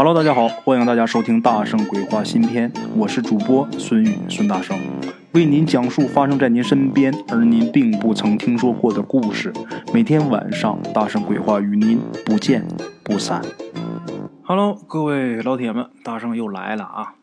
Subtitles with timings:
[0.00, 4.78] Hello，大家好，欢迎大家收听《大圣鬼话》新篇，我是主播孙宇孙大圣，
[5.32, 9.52] 为您讲述发生在您身边而您并不曾听说过的故事。
[9.92, 12.64] 每天晚上，《大圣鬼话》与您不见
[13.02, 13.42] 不散。
[14.44, 17.14] Hello，各位老铁们，大圣又来了啊！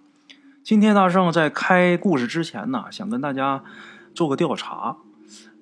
[0.61, 3.63] 今天大圣在开故事之前呢，想跟大家
[4.13, 4.97] 做个调查，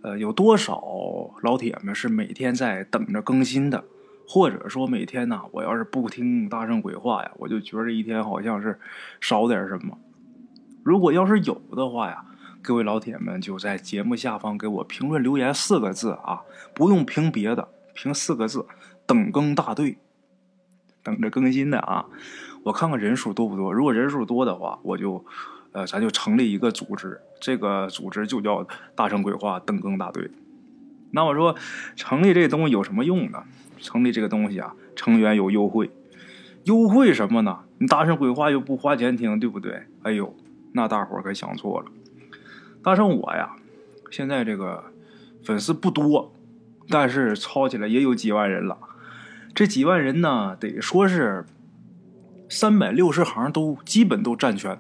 [0.02, 0.82] 呃，有多少
[1.44, 3.84] 老铁们是每天在等着更新的？
[4.28, 8.80] 或者说每天呢，我要是不听大圣鬼话呀，我就觉着一天好像是
[9.20, 9.98] 少点什么。
[10.84, 12.26] 如果要是有的话呀，
[12.62, 16.42] 各位老铁们就在节目下方给我评论留言四个字啊，
[16.74, 18.66] 不用评别的，评四个字：
[19.06, 19.98] 等更大队，
[21.04, 22.06] 等着更新的啊。
[22.64, 25.26] 我看看人数多不多，如果人数多的话，我就
[25.74, 30.32] 呃，咱就成立一个组织，这个组织就叫大圣鬼话等更大队。
[31.12, 31.56] 那我说，
[31.96, 33.44] 成立这东西有什么用呢？
[33.84, 35.92] 成立这个东西啊，成员有优惠，
[36.64, 37.60] 优惠什么呢？
[37.78, 39.84] 你大圣鬼话又不花钱听，对不对？
[40.04, 40.34] 哎呦，
[40.72, 41.92] 那大伙可想错了。
[42.82, 43.58] 大圣我呀，
[44.10, 44.86] 现在这个
[45.44, 46.34] 粉丝不多，
[46.88, 48.78] 但是抄起来也有几万人了。
[49.54, 51.46] 这几万人呢，得说是
[52.48, 54.80] 三百六十行都基本都占全，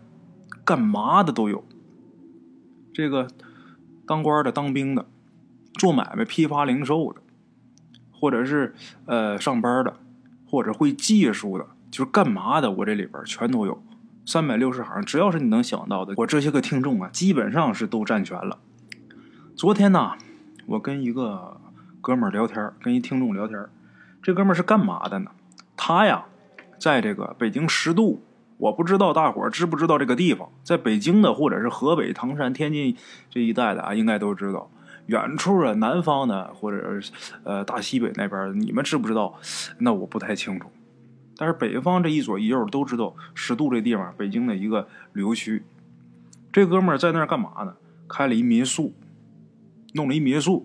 [0.63, 1.65] 干嘛的都有。
[2.93, 3.27] 这个
[4.07, 5.05] 当官的、当兵的、
[5.73, 7.21] 做买卖、批发零售的。
[8.23, 8.73] 或者是
[9.05, 9.97] 呃上班的，
[10.49, 13.83] 或者会技术的，就是干嘛的，我这里边全都有，
[14.25, 18.59] 三百六十行，只要是你能想到的，我这些个听众啊，基本上是都占全了。
[19.57, 20.13] 昨天呢，
[20.67, 21.59] 我跟一个
[21.99, 23.59] 哥们儿聊天，跟一听众聊天，
[24.21, 25.31] 这哥们儿是干嘛的呢？
[25.75, 26.23] 他呀，
[26.79, 28.23] 在这个北京十渡，
[28.55, 32.95] 我不知道大伙儿知不知道这个地方，在北京的或者是河北唐山、天津
[33.29, 34.71] 这一带的啊，应该都知道。
[35.07, 36.99] 远处啊，南方的或者
[37.43, 39.39] 呃大西北那边，你们知不知道？
[39.79, 40.69] 那我不太清楚。
[41.35, 45.63] 但是北方这一左一右都知道，十渡这地方，北京的一个旅游区。
[46.51, 47.75] 这哥们在那儿干嘛呢？
[48.07, 48.93] 开了一民宿，
[49.93, 50.63] 弄了一民宿，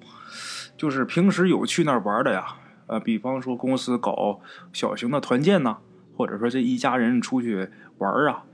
[0.77, 2.45] 就是平时有去那儿玩的呀。
[2.87, 4.41] 呃，比方说公司搞
[4.73, 5.79] 小型的团建呐，
[6.17, 8.45] 或者说这一家人出去玩啊，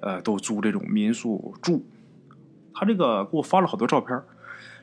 [0.00, 1.86] 呃，都租这种民宿住。
[2.74, 4.20] 他这个给我发了好多照片。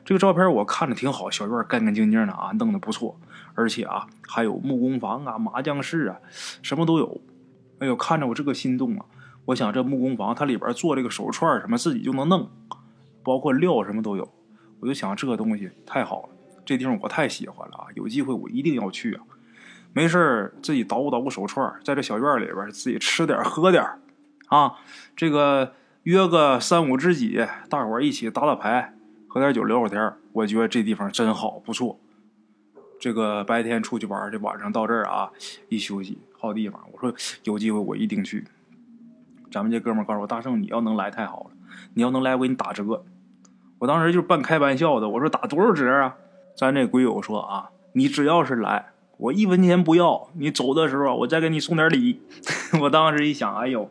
[0.08, 3.20] 这个照片我看着挺好，小院干干净净的啊，弄得不错，
[3.52, 6.16] 而且啊还有木工房啊、麻将室啊，
[6.62, 7.20] 什么都有。
[7.80, 9.04] 哎呦，看着我这个心动啊！
[9.44, 12.48] 我想这木工房它里边做这个手串什么自己就能弄，
[13.22, 14.32] 包括料什么都有。
[14.80, 16.28] 我就想这个东西太好了，
[16.64, 17.84] 这地方我太喜欢了啊！
[17.94, 19.20] 有机会我一定要去啊！
[19.92, 23.84] 没事自己捣鼓捣鼓手串，在这小院里边自己吃点喝点
[24.46, 24.76] 啊，
[25.14, 28.94] 这个约个三五知己，大伙一起打打牌。
[29.28, 32.00] 喝点酒聊会天我觉得这地方真好，不错。
[32.98, 35.30] 这个白天出去玩这晚上到这儿啊，
[35.68, 36.80] 一休息，好地方。
[36.90, 38.44] 我说有机会我一定去。
[39.52, 41.50] 咱们这哥们告诉我，大圣你要能来太好了，
[41.94, 43.04] 你要能来我给你打折。
[43.78, 46.16] 我当时就半开玩笑的，我说打多少折啊？
[46.56, 52.22] 咱这鬼友说啊，你只要是来，我一分钱不要，你走的时候我再给你送点礼。
[52.80, 53.90] 我当时一想，哎呦，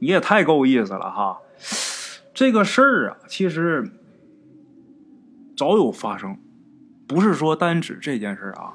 [0.00, 1.40] 你也太够意思了哈！
[2.32, 3.90] 这个事儿啊，其实。
[5.56, 6.36] 早有发生，
[7.06, 8.74] 不是说单指这件事啊，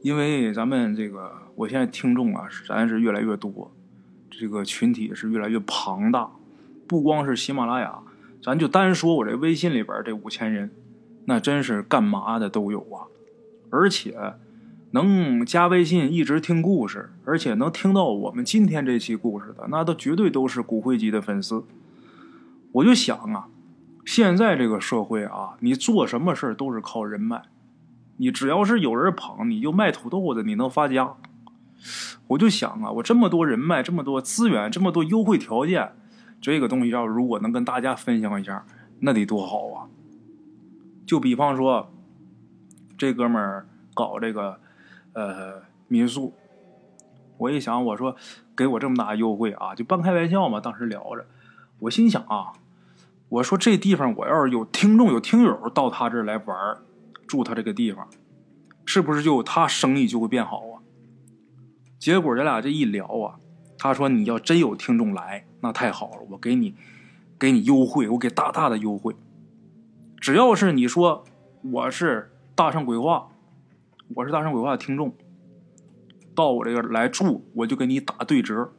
[0.00, 3.70] 因为咱们这个我现在听众啊，咱是越来越多，
[4.30, 6.30] 这个群体是越来越庞大，
[6.86, 7.98] 不光是喜马拉雅，
[8.42, 10.70] 咱就单说我这微信里边这五千人，
[11.26, 13.04] 那真是干嘛的都有啊，
[13.68, 14.16] 而且
[14.92, 21.62] 能加微信一直听故事，而且能听到我们今天这期故事的，那都绝对都是骨灰级的粉丝，
[22.72, 23.48] 我就想啊。
[24.06, 27.42] 现在这个社会啊，你做什么事都是靠人脉。
[28.18, 31.16] 你只要是有人捧，你就卖土豆的，你能发家。
[32.28, 35.92] 我就想啊，我这么多人脉，这么多资源，这么多优惠条件，
[36.40, 38.64] 这个东西要如果能跟大家分享一下，
[39.00, 39.90] 那得多好啊！
[41.04, 41.92] 就比方说，
[42.96, 44.58] 这哥们儿搞这个
[45.14, 46.32] 呃民宿，
[47.38, 48.16] 我一想，我说
[48.56, 50.60] 给我这么大优惠啊，就半开玩笑嘛。
[50.60, 51.26] 当时聊着，
[51.80, 52.52] 我心想啊。
[53.28, 56.56] 我说这地方，我要是有听众、有听友到他这儿来玩
[57.26, 58.08] 住他这个地方，
[58.84, 60.82] 是不是就他生意就会变好啊？
[61.98, 63.40] 结果咱俩这一聊啊，
[63.76, 66.74] 他说你要真有听众来，那太好了，我给你
[67.36, 69.16] 给你优惠，我给大大的优惠。
[70.20, 71.24] 只要是你说
[71.62, 73.28] 我是大圣鬼话，
[74.14, 75.12] 我是大圣鬼话的听众，
[76.32, 78.72] 到我这个来住，我就给你打对折。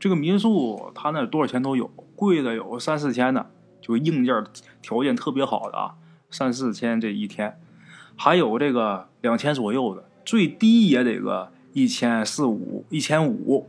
[0.00, 1.88] 这个民宿他那多少钱都有。
[2.16, 3.50] 贵的有三四千的，
[3.80, 4.44] 就硬件
[4.80, 5.94] 条件特别好的啊，
[6.30, 7.58] 三四千这一天，
[8.16, 13.68] 还有这个两千左右的，最低也得个一千四五、一千五，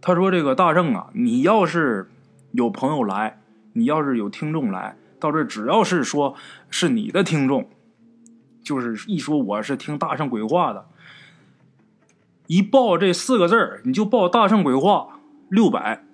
[0.00, 2.08] 他说：“这个大圣啊，你要是
[2.52, 3.40] 有朋友来，
[3.72, 6.34] 你要是有听众来到这，只要是说
[6.70, 7.68] 是你的听众，
[8.62, 10.86] 就是一说我是听大圣鬼话的，
[12.46, 15.18] 一报这四个字儿，你就报大圣鬼话
[15.50, 16.05] 六百。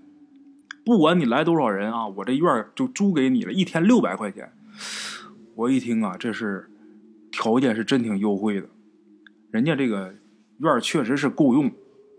[0.85, 4.53] 不管你来多少人啊，我这院就租给你了，一天六百块钱。
[5.55, 6.71] 我一听啊，这是
[7.31, 8.67] 条件是真挺优惠的，
[9.51, 10.15] 人家这个
[10.59, 11.71] 院确实是够用。”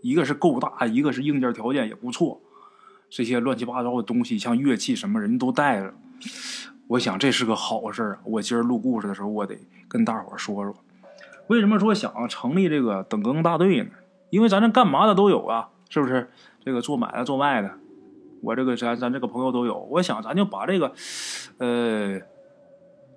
[0.03, 2.41] 一个是够大，一个是硬件条件也不错，
[3.09, 5.93] 这些乱七八糟的东西，像乐器什么人都带着。
[6.87, 8.19] 我想这是个好事儿。
[8.25, 9.57] 我今儿录故事的时候，我得
[9.87, 10.75] 跟大伙说说，
[11.47, 13.91] 为什么说想成立这个等更大队呢？
[14.29, 16.29] 因为咱这干嘛的都有啊，是不是？
[16.65, 17.73] 这个做买卖做卖的，
[18.43, 19.79] 我这个咱咱这个朋友都有。
[19.89, 20.91] 我想咱就把这个，
[21.57, 22.19] 呃，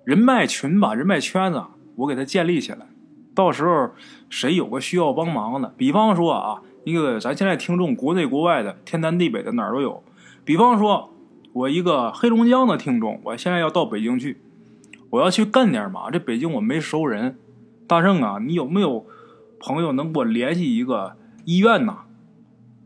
[0.05, 1.63] 人脉群吧，人脉圈子，
[1.97, 2.87] 我给他建立起来。
[3.35, 3.91] 到时候
[4.29, 6.61] 谁有个需要帮忙的，比方说啊。
[6.87, 10.01] 一个，咱现在听众国内国外的，天南地北的哪儿都有。
[10.45, 11.09] 比方说，
[11.51, 14.37] 我一个黑龙江的听众，我现在要到北京去，
[15.09, 16.09] 我要去干点嘛？
[16.09, 17.37] 这北京我没熟人，
[17.87, 19.05] 大圣啊，你有没有
[19.59, 22.05] 朋友能给我联系一个医院呐？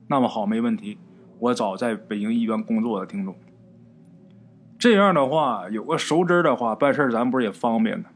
[0.08, 0.98] 那么好，没问题，
[1.42, 3.36] 我找在北京医院工作的听众。
[4.78, 8.10] 这样的话，有个熟知的话，办事咱不是也方便呢？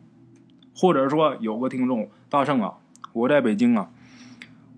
[0.76, 2.76] 或者说，有个听众，大圣啊，
[3.14, 3.90] 我在北京啊。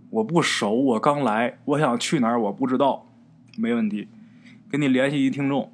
[0.09, 3.05] 我不熟，我刚来，我想去哪儿我不知道，
[3.57, 4.07] 没问题，
[4.71, 5.69] 给你联系一听众，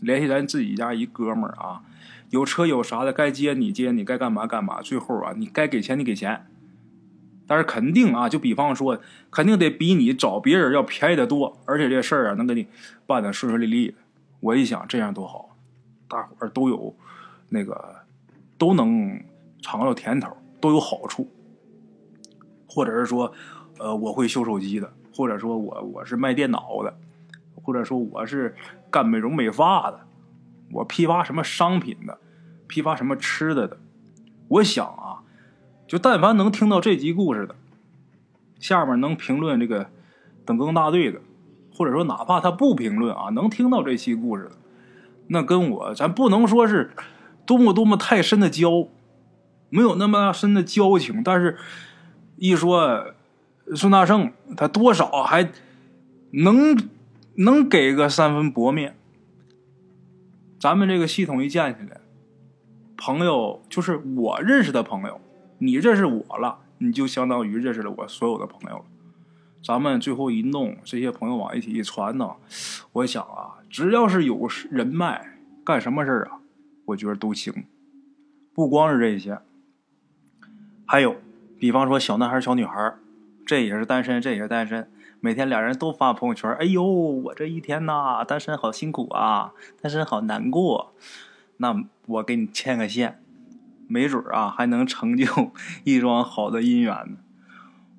[0.00, 1.82] 联系咱自己家一哥们儿啊，
[2.30, 6.46] 有车有啥的，该接你接你，该干嘛干嘛，最后啊，你该给钱你给钱，
[7.48, 9.00] 但是肯定啊，就比方说，
[9.30, 12.68] 肯定得比你找别人要便宜的多，而且这事儿啊能给你
[13.06, 13.94] 办的顺顺利利的。
[14.40, 15.56] 我一想这样多好，
[16.06, 16.94] 大伙儿都有
[17.48, 17.96] 那个
[18.56, 19.20] 都能
[19.60, 21.28] 尝到甜头，都有好处。
[22.68, 23.32] 或者是说，
[23.78, 26.94] 呃，我会修手机的，或者说我我是卖电脑的，
[27.64, 28.54] 或者说我是
[28.90, 29.98] 干美容美发的，
[30.70, 32.18] 我批发什么商品的，
[32.66, 33.78] 批发什么吃的的。
[34.48, 35.24] 我想啊，
[35.88, 37.56] 就但凡能听到这集故事的，
[38.60, 39.90] 下面能评论这个
[40.44, 41.20] 等更大队的，
[41.74, 44.52] 或者说哪怕他不评论啊，能听到这期故事的，
[45.26, 46.92] 那跟我咱不能说是
[47.44, 48.86] 多么多么太深的交，
[49.70, 51.58] 没有那么深的交情，但是。
[52.40, 53.14] 一说
[53.74, 55.50] 孙大圣，他多少还
[56.30, 56.78] 能
[57.34, 58.96] 能给个三分薄面。
[60.60, 62.00] 咱们这个系统一建起来，
[62.96, 65.20] 朋友就是我认识的朋友，
[65.58, 68.84] 你认识我了，你就相当于认识了我所有的朋友了。
[69.62, 72.36] 咱们最后一弄，这些朋友往一起一传呢，
[72.92, 76.40] 我想啊，只要是有人脉，干什么事啊，
[76.86, 77.64] 我觉得都行。
[78.54, 79.40] 不光是这些，
[80.86, 81.16] 还有。
[81.58, 82.94] 比方说小男孩、小女孩，
[83.44, 84.88] 这也是单身，这也是单身。
[85.18, 89.52] 每天俩人都发朋友圈：“哎呦，我这一天呐，单身好辛苦啊，
[89.82, 90.92] 单身好难过。”
[91.58, 93.20] 那我给你牵个线，
[93.88, 95.24] 没准啊还能成就
[95.84, 97.16] 一桩好的姻缘呢。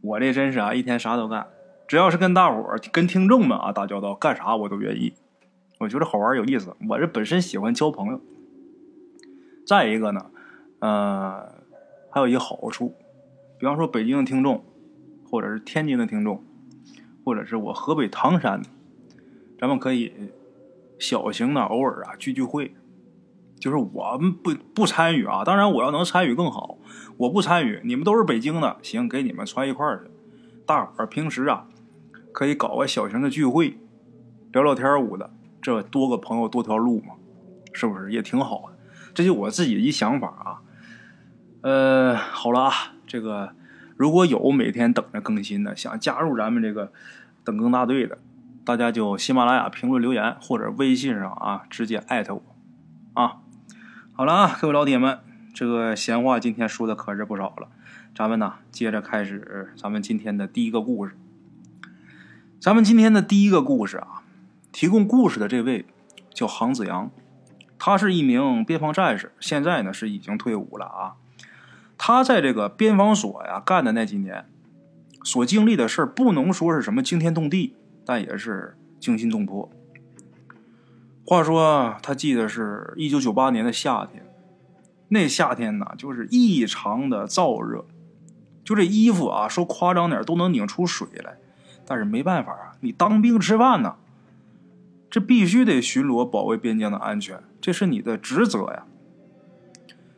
[0.01, 1.47] 我这真是啊，一天啥都干，
[1.88, 5.13] 只要是跟大伙儿、跟听众们啊打交道，干啥我都愿意。
[5.80, 6.75] 我觉得好玩有意思。
[6.89, 8.21] 我这本身喜欢交朋友。
[9.65, 10.25] 再一个呢，
[10.80, 11.63] 呃，
[12.09, 12.95] 还有一个好处。
[13.59, 14.63] 比方说北京的听众，
[15.30, 16.44] 或者是天津的听众，
[17.25, 18.69] 或者是我河北唐山的，
[19.59, 20.13] 咱们可以
[20.97, 22.73] 小型的偶尔啊聚聚会，
[23.59, 26.78] 就是我们不不参与啊，当然我要能参与更好。
[27.18, 30.11] 我不参与，你们都是北京的，行，给你们传一块儿去。
[30.66, 31.68] 大伙儿平时啊
[32.31, 33.78] 可以搞个小型的聚会，
[34.54, 35.30] 聊聊天儿舞的，
[35.61, 37.16] 这多个朋友多条路嘛，
[37.73, 38.78] 是不是也挺好的？
[39.13, 40.61] 这就我自己一想法啊。
[41.61, 42.71] 呃，好了啊。
[43.06, 43.54] 这个
[43.97, 46.94] 如果有每天等着更新的，想加入咱们这个
[47.44, 48.19] 等更大队的，
[48.63, 52.42] 大家就喜马拉雅评论留言或者微信上啊直接艾特我
[53.13, 53.39] 啊。
[54.19, 55.19] 好了啊，各位老铁们，
[55.54, 57.69] 这个闲话今天说的可是不少了，
[58.14, 61.16] 咱们呢接着开始咱们今天的第一个故事。
[62.59, 64.23] 咱们今天的第一个故事啊，
[64.73, 65.85] 提供故事的这位
[66.33, 67.09] 叫杭子阳，
[67.78, 71.16] 他是一名边防战士，现在呢是已经退伍了啊。
[71.97, 74.44] 他在这个边防所呀干的那几年，
[75.23, 77.73] 所经历的事儿不能说是什么惊天动地，
[78.04, 79.71] 但也是惊心动魄。
[81.30, 84.26] 话说他记得是一九九八年的夏天，
[85.09, 87.86] 那夏天呢就是异常的燥热，
[88.64, 91.38] 就这衣服啊说夸张点都能拧出水来，
[91.86, 93.98] 但是没办法啊，你当兵吃饭呢，
[95.07, 98.88] 这必须得巡逻保卫边疆的安全，这是你的职责呀。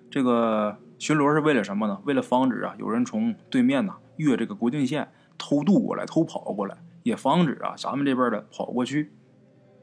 [0.09, 0.77] 这个。
[0.97, 1.99] 巡逻是为了什么呢？
[2.03, 9.11] 为了防止啊有人从对面呐越这个国境线偷渡过来、偷跑过来，也防止啊咱们这边的跑过去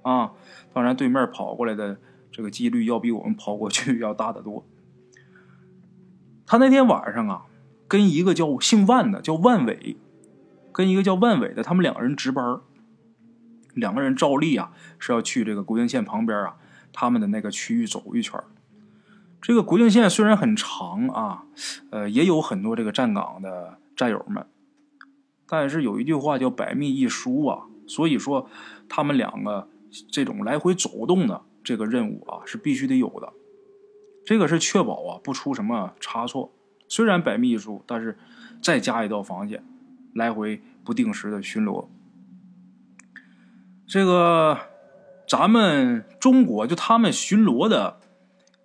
[0.08, 0.32] 啊。
[0.72, 1.98] 当然，对面跑过来的
[2.30, 4.64] 这个几率要比我们跑过去 要大得多。
[6.46, 7.42] 他那天晚上啊，
[7.86, 9.96] 跟一个叫姓万的叫万伟，
[10.72, 12.60] 跟一个叫万伟的，他们两个人值班
[13.74, 16.56] 两个人照例啊是要去这个国境线旁边啊，
[16.92, 18.40] 他们的那个区域走一圈
[19.40, 21.44] 这个国境线虽然很长啊，
[21.90, 24.46] 呃，也有很多这个站岗的战友们，
[25.46, 28.48] 但是有一句话叫百密一疏啊，所以说
[28.88, 29.68] 他们两个
[30.10, 33.32] 这种来回走动的这个任务啊是必须得有的，
[34.24, 36.52] 这个是确保啊不出什么差错。
[36.88, 38.18] 虽然百密一疏，但是
[38.62, 39.64] 再加一道防线，
[40.14, 41.86] 来回不定时的巡逻。
[43.86, 44.58] 这个
[45.28, 48.00] 咱们中国就他们巡逻的。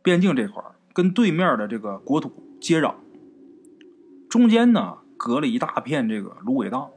[0.05, 0.61] 边境这块
[0.91, 2.95] 跟对面的这个国土接壤，
[4.29, 6.89] 中间呢隔了一大片这个芦苇荡，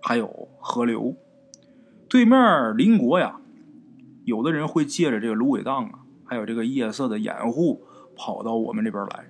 [0.00, 1.16] 还有河流。
[2.08, 3.40] 对面邻国呀，
[4.24, 7.82] 有的人会借着这个芦苇荡啊，还有这个夜色的掩护，
[8.16, 9.26] 跑到我们这边来。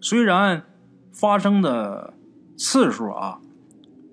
[0.00, 0.64] 虽然
[1.12, 2.14] 发生的
[2.56, 3.40] 次数啊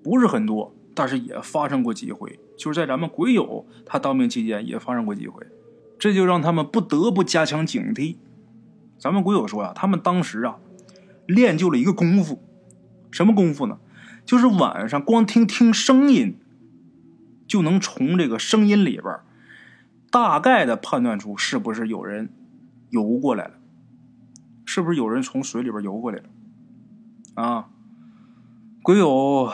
[0.02, 2.38] 不是很多，但是也发生过几回。
[2.56, 5.44] 就是在咱们鬼友他当兵期间也发生过几回，
[5.98, 8.16] 这就让他们不得不加强警惕。
[8.98, 10.58] 咱们鬼友说呀，他们当时啊，
[11.26, 12.40] 练就了一个功夫，
[13.10, 13.78] 什么功夫呢？
[14.24, 16.36] 就是晚上光听听声音，
[17.48, 19.18] 就能从这个声音里边
[20.12, 22.28] 大概的判断出是不是有人
[22.90, 23.54] 游过来了，
[24.66, 26.24] 是不是有人从水里边游过来了。
[27.34, 27.70] 啊，
[28.82, 29.50] 鬼友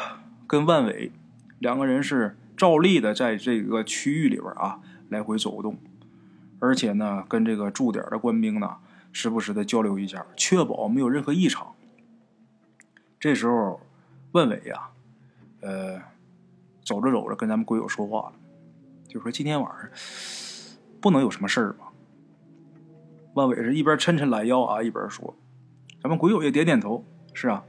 [0.48, 1.12] 跟万伟
[1.60, 5.78] 两个人是照例的在这个区域里边啊来回走动，
[6.58, 8.78] 而且呢，跟这个驻点的官兵呢。
[9.10, 11.74] 时不时的交流一下，确保没有任何异常。
[13.18, 13.80] 这时候，
[14.32, 14.90] 万伟呀，
[15.62, 15.98] 呃，
[16.84, 18.34] 走着走着跟咱们鬼友说话了，
[19.08, 19.88] 就说今天晚上
[21.00, 21.92] 不能有什么事儿吧？
[23.34, 25.34] 万伟是一边抻抻懒腰啊，一边说。
[26.02, 27.64] 咱们鬼友也点点头，是啊。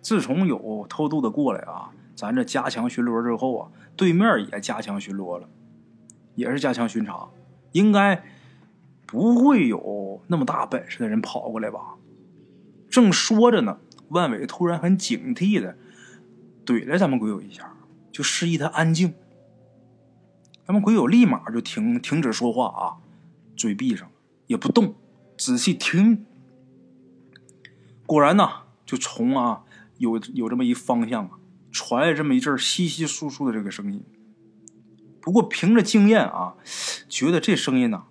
[0.00, 5.48] 自从有偷渡的过来啊，咱这加强巡逻之后啊，对面也加强巡逻了，
[6.34, 7.28] 也是加强巡查，
[7.72, 8.22] 应该。
[9.10, 11.94] 不会有那么大本事的人跑过来吧？
[12.90, 13.78] 正说着呢，
[14.10, 15.78] 万伟突然很警惕的
[16.66, 17.72] 怼了咱们鬼友一下，
[18.12, 19.14] 就示意他安静。
[20.68, 23.00] 咱们鬼友立马就停停止说话啊，
[23.56, 24.10] 嘴闭上，
[24.48, 24.94] 也不动，
[25.38, 26.26] 仔细听。
[28.04, 28.46] 果然呢，
[28.84, 29.64] 就从啊
[29.96, 31.38] 有有这么一方向啊，
[31.72, 34.04] 传来这么一阵稀稀疏疏的这个声音。
[35.22, 36.56] 不过凭着经验啊，
[37.08, 38.04] 觉得这声音呢。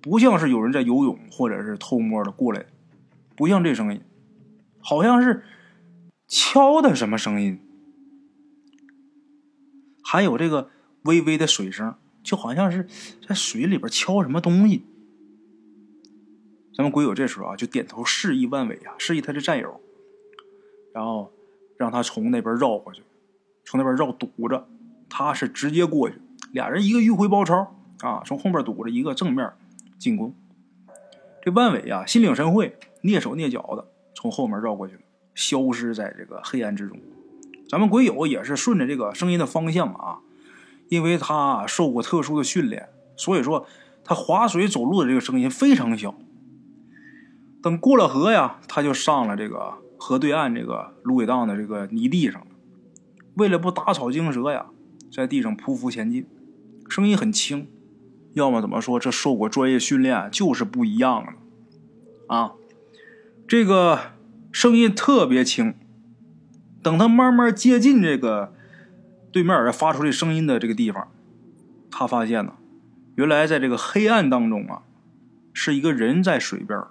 [0.00, 2.66] 不像是有人在游泳，或者是偷摸的过来，
[3.34, 4.00] 不像这声音，
[4.78, 5.42] 好像是
[6.28, 7.60] 敲的什么声音，
[10.04, 10.70] 还有这个
[11.08, 12.86] 微微的水声，就好像是
[13.26, 14.84] 在水里边敲什么东西。
[16.76, 19.80] 咱们鬼友这时候啊，就点头示意万伟啊，示意他的战友，
[20.92, 21.32] 然后
[21.76, 23.02] 让他从那边绕过去，
[23.64, 24.68] 从那边绕堵着，
[25.08, 26.16] 他是直接过去，
[26.52, 29.50] 俩人一个迂回包抄啊，从后面堵着，一个正面。
[29.98, 30.32] 进攻，
[31.42, 33.84] 这万伟啊，心领神会，蹑手蹑脚的
[34.14, 35.00] 从后门绕过去了，
[35.34, 36.96] 消失在这个黑暗之中。
[37.68, 40.20] 咱们鬼友也是顺着这个声音的方向啊，
[40.88, 43.66] 因为他受过特殊的训练，所以说
[44.04, 46.14] 他划水走路的这个声音非常小。
[47.62, 52.46] 等过了河呀，他就上了这个河对岸这个芦苇荡的这个泥地上。
[53.34, 54.66] 为了不打草惊蛇呀，
[55.12, 56.26] 在地上匍匐前进，
[56.88, 57.68] 声音很轻。
[58.34, 59.00] 要么怎么说？
[59.00, 61.32] 这受过专业训练就是不一样了
[62.28, 62.52] 啊！
[63.48, 64.12] 这个
[64.52, 65.74] 声音特别轻。
[66.82, 68.54] 等他慢慢接近这个
[69.30, 71.08] 对面发出这声音的这个地方，
[71.90, 72.54] 他发现呢，
[73.14, 74.82] 原来在这个黑暗当中啊，
[75.52, 76.82] 是一个人在水边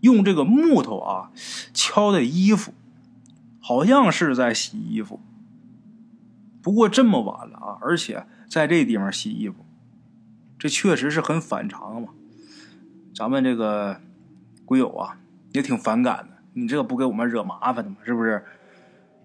[0.00, 1.30] 用这个木头啊
[1.74, 2.72] 敲的衣服，
[3.60, 5.20] 好像是在洗衣服。
[6.62, 9.64] 不过这么晚了啊，而且在这地方洗衣服。
[10.58, 12.08] 这确实是很反常嘛，
[13.14, 14.00] 咱们这个
[14.64, 15.18] 鬼友啊
[15.52, 16.38] 也挺反感的。
[16.54, 17.96] 你这不给我们惹麻烦的吗？
[18.04, 18.44] 是不是？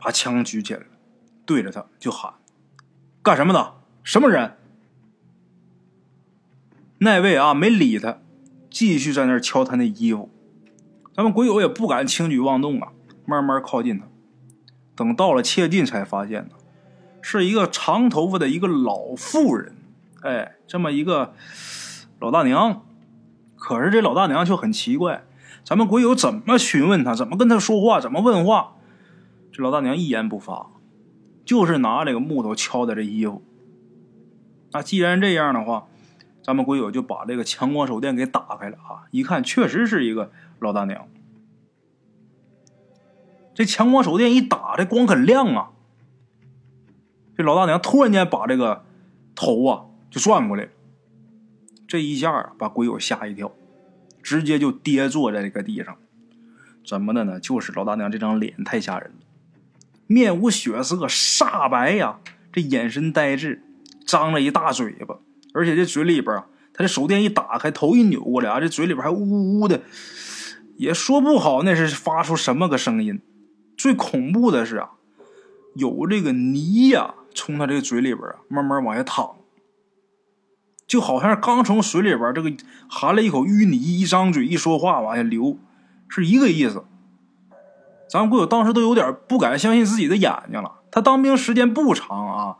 [0.03, 0.81] 把枪举起来，
[1.51, 2.35] 对着他就喊
[3.21, 3.73] ：“干什么的？
[4.03, 4.55] 什么人？”
[6.99, 8.19] 那位啊没理他，
[8.69, 10.29] 继续在那敲他那衣服。
[11.13, 12.93] 咱们鬼友也不敢轻举妄动啊，
[13.25, 14.05] 慢慢靠近他。
[14.95, 16.51] 等到了切近，才发现呢，
[17.21, 19.75] 是一个长头发的一个老妇人。
[20.21, 21.33] 哎，这么一个
[22.19, 22.85] 老大娘，
[23.57, 25.25] 可是这老大娘却很奇怪。
[25.65, 28.75] 咱们鬼友怎么询问她，怎么跟她说话，怎么问话，
[29.51, 30.69] 这老大娘一言不发。
[31.45, 33.41] 就是拿这个木头敲的这衣服。
[34.71, 35.87] 那既然这样的话，
[36.43, 39.05] 咱们鬼友就把这个强光手电给打开了啊！
[39.11, 41.07] 一看，确实是一个老大娘。
[43.53, 45.71] 这强光手电一打，这光很亮啊！
[47.35, 48.85] 这老大娘突然间把这个
[49.35, 50.69] 头啊就转过来，
[51.87, 53.51] 这一下啊把鬼友吓一跳，
[54.23, 55.97] 直接就跌坐在这个地上。
[56.85, 57.39] 怎么的呢？
[57.39, 59.20] 就是老大娘这张脸太吓人了，
[60.11, 62.19] 面无血色，煞白呀，
[62.51, 63.63] 这眼神呆滞，
[64.05, 65.19] 张了一大嘴巴，
[65.53, 69.81] 而且这嘴里边啊，他这手电一打开，头一扭过来啊，这嘴里边还呜呜的，
[70.75, 73.21] 也说不好那是发出什么个声音。
[73.77, 74.91] 最恐怖的是啊，
[75.75, 79.37] 有这个泥呀，从他这个嘴里边啊慢慢往下淌，
[80.85, 82.51] 就好像刚从水里边这个
[82.89, 85.57] 含了一口淤泥，一张嘴一说话往下流。
[86.09, 86.83] 是一个意思，
[88.11, 90.81] 咱们鬼友当时都有点不敢相信自己的眼睛了。
[90.91, 92.57] 他当兵时间不长啊，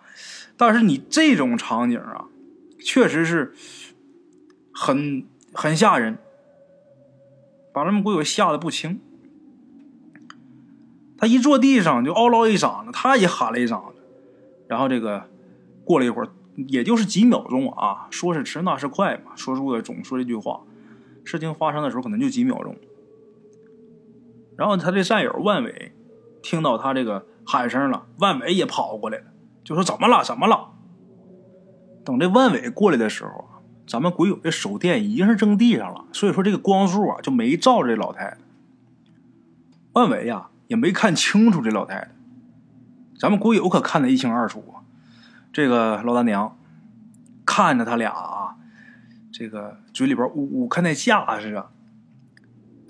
[0.55, 2.27] 但是你这种场景啊，
[2.79, 3.53] 确实是
[4.73, 6.17] 很很吓人，
[7.73, 9.01] 把咱们鬼友吓得不轻。
[11.17, 13.97] 他一坐地上就嗷唠一嗓子，他也喊了一嗓子，
[14.69, 15.29] 然后这个
[15.83, 20.61] 过了一会儿，也就是几秒钟啊，说是迟那是快嘛，说出的总说这句话，
[21.25, 22.73] 事情发生的时候可能就几秒钟。
[24.57, 25.93] 然后他的战友万伟
[26.43, 29.25] 听到他这个喊声了，万伟也跑过来了，
[29.63, 30.23] 就说：“怎么了？
[30.23, 30.71] 怎么了？”
[32.05, 33.47] 等这万伟过来的时候
[33.85, 38.37] 咱们鬼友的手电已经是扔地上了，所以说这个光束啊就没照着这老太太。
[39.93, 42.11] 万伟呀也没看清楚这老太太，
[43.19, 44.81] 咱们鬼友可看得一清二楚啊。
[45.51, 46.57] 这个老大娘
[47.45, 48.55] 看着他俩啊，
[49.31, 51.69] 这个嘴里边呜呜，看那架势啊，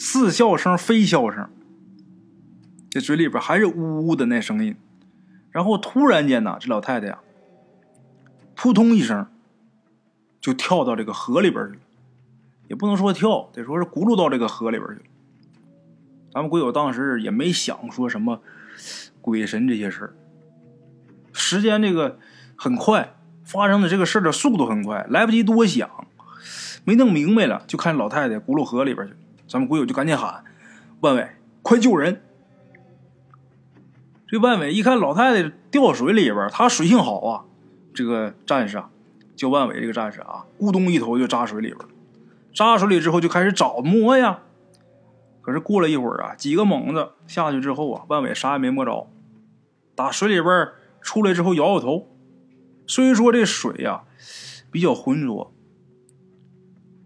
[0.03, 1.47] 似笑声非笑声。
[2.89, 4.75] 这嘴里边还是呜呜的那声音，
[5.51, 7.19] 然后突然间呢，这老太太呀，
[8.55, 9.27] 扑通一声，
[10.41, 11.81] 就跳到这个河里边去了，
[12.67, 15.01] 也不能说跳，得说是轱辘到这个河里边去了。
[16.33, 18.41] 咱们鬼友当时也没想说什么
[19.21, 20.13] 鬼神这些事儿，
[21.31, 22.17] 时间这个
[22.55, 25.87] 很快，发生的这个事儿的速度很快，来不及多想，
[26.85, 29.13] 没弄明白了，就看老太太轱辘河里边去。
[29.51, 30.45] 咱们鬼友就赶紧喊
[31.03, 31.27] ：“万伟，
[31.61, 32.21] 快救人！”
[34.25, 37.43] 这万伟一看老太太掉水里边，他水性好啊，
[37.93, 38.89] 这个战士啊，
[39.35, 41.89] 叫万伟这个战士啊，咕咚一头就扎水里边了。
[42.53, 44.39] 扎水里之后就开始找摸呀，
[45.41, 49.09] 可是过了一会儿啊，几个猛子下去之后啊，万伟啥也没摸着。
[49.95, 50.69] 打水里边
[51.01, 52.07] 出来之后摇摇头，
[52.87, 54.03] 虽说这水呀
[54.71, 55.53] 比较浑浊，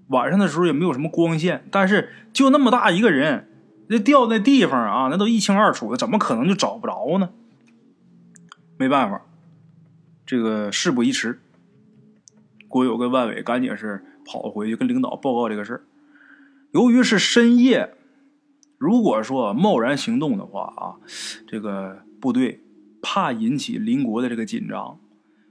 [0.08, 3.50] 晚上的时候也没有什么光线，但是就那么大一个人。
[3.88, 7.30] 那掉那地方啊，那都一清二楚的，怎么可能就找不着呢？
[8.78, 9.22] 没办法，
[10.26, 11.40] 这个事不宜迟。
[12.68, 15.86] 国友跟万伟赶紧是跑回去跟领导报告这个事。
[16.72, 17.94] 由于是深夜，
[18.80, 20.98] 如果说贸然行动的话啊，
[21.48, 22.62] 这个部队
[23.04, 24.98] 怕引起邻国的这个紧张，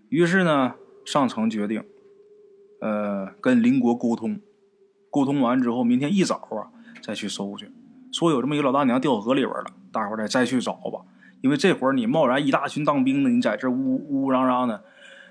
[0.08, 1.84] 于是呢，上层决定，
[2.84, 4.38] 呃，跟邻国沟通，
[5.10, 6.68] 沟通完之后，明天一早啊
[7.02, 7.72] 再去搜去。
[8.12, 11.00] 说有这么一个老大娘掉河里边了，大伙儿再再去找吧。
[11.40, 14.84] 因为这会儿你贸然一大群当兵的，你在这呜呜嚷嚷的，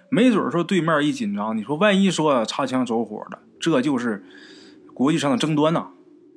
[0.10, 4.24] 没准说对面一紧张，你说万一说擦枪走火的，这就是
[4.96, 5.90] 国际上的争端呐。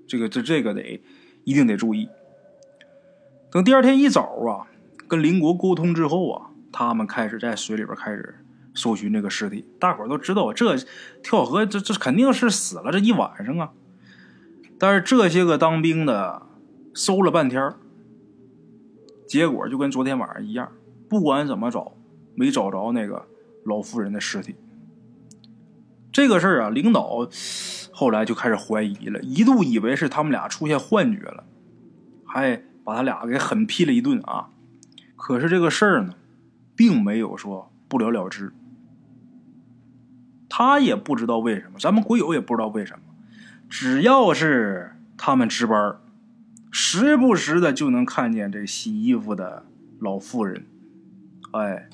[0.07, 1.03] 这个这这个得
[1.45, 2.11] 一定得注意。
[3.51, 4.69] 等第二天一早啊，
[5.09, 8.37] 跟邻国沟通之后啊，他们开始在水里边开始
[8.77, 9.67] 搜寻这个尸体。
[9.81, 10.77] 大伙儿都知道，这
[11.23, 13.73] 跳河这这肯定是死了这一晚上啊。
[14.79, 16.43] 但是这些个当兵的
[16.95, 17.73] 搜了半天
[19.27, 20.71] 结果就跟昨天晚上一样，
[21.09, 21.95] 不管怎么找，
[22.37, 23.27] 没找着那个
[23.65, 24.55] 老妇人的尸体。
[26.12, 27.29] 这个事儿啊，领导
[27.91, 31.45] 后来就开始怀疑了，一度以为是他们俩出现幻觉了，
[32.25, 34.51] 还把他俩给狠批了一顿啊。
[35.17, 36.15] 可是这个事儿呢，
[36.77, 38.53] 并没有说不了了之。
[40.49, 43.01] 他也不知道为什么，咱们鬼友也不知道为什么。
[43.69, 45.99] 只要是他们值班，
[46.71, 49.67] 时不时的就能看见这洗衣服的
[49.99, 50.67] 老妇人。
[51.53, 51.89] 哎，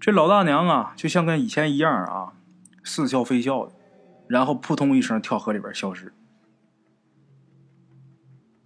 [0.00, 2.32] 这老大娘啊，就像跟以前一样啊，
[2.82, 3.72] 似笑非笑的，
[4.26, 6.12] 然后扑通一声跳河里边消失。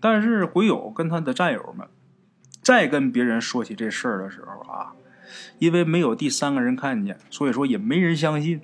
[0.01, 1.87] 但是鬼友跟他的战友们
[2.61, 4.95] 再跟别人说起这事儿的时候啊，
[5.59, 8.63] 因为没有第三个人看见，所以说也没人相信。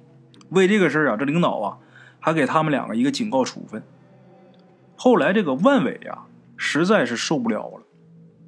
[0.50, 1.78] 为这个事儿啊，这领导啊。
[2.20, 3.80] 还给他们两个一个警告处分。
[4.96, 7.84] 后来这个万伟啊，实在是受不了了，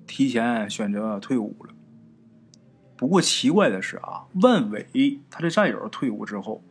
[0.09, 1.73] 提前选择退伍了。
[2.97, 6.65] 不过奇怪的是啊，万伟他的战友退伍之后，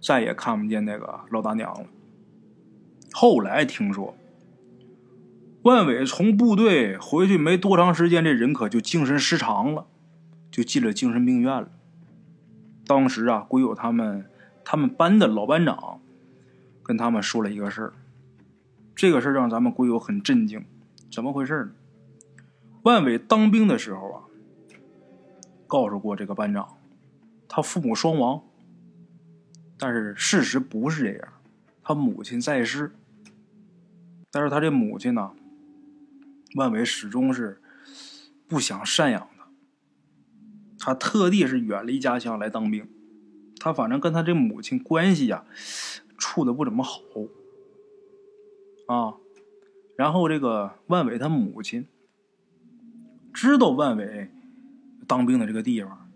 [0.00, 1.86] 再也看不见那个老大娘了。
[3.12, 4.16] 后来听说，
[5.62, 9.86] 万伟从部队回去没多长时间，这人可就精神失常了，
[10.50, 11.68] 就进了精神病院了。
[12.84, 14.26] 当时啊，鬼友他们
[14.64, 16.00] 他们班的老班长
[16.82, 17.92] 跟他们说了一个事儿，
[18.94, 20.64] 这个事儿让咱们鬼友很震惊。
[21.10, 21.72] 怎么回事呢？
[22.82, 24.24] 万伟当兵的时候啊，
[25.66, 26.76] 告诉过这个班长，
[27.48, 28.42] 他父母双亡，
[29.78, 31.28] 但是事实不是这样，
[31.82, 32.92] 他母亲在世。
[34.30, 35.32] 但是他这母亲呢，
[36.56, 37.60] 万伟始终是
[38.48, 39.48] 不想赡养他，
[40.78, 42.88] 他特地是远离家乡来当兵。
[43.62, 45.44] 他反正跟他这母亲关系呀，
[46.18, 47.00] 处的不怎么好
[48.88, 49.14] 啊。
[49.94, 51.86] 然后这个万伟他母亲
[53.32, 54.28] 知道万伟
[55.06, 56.10] 当兵的这个地方，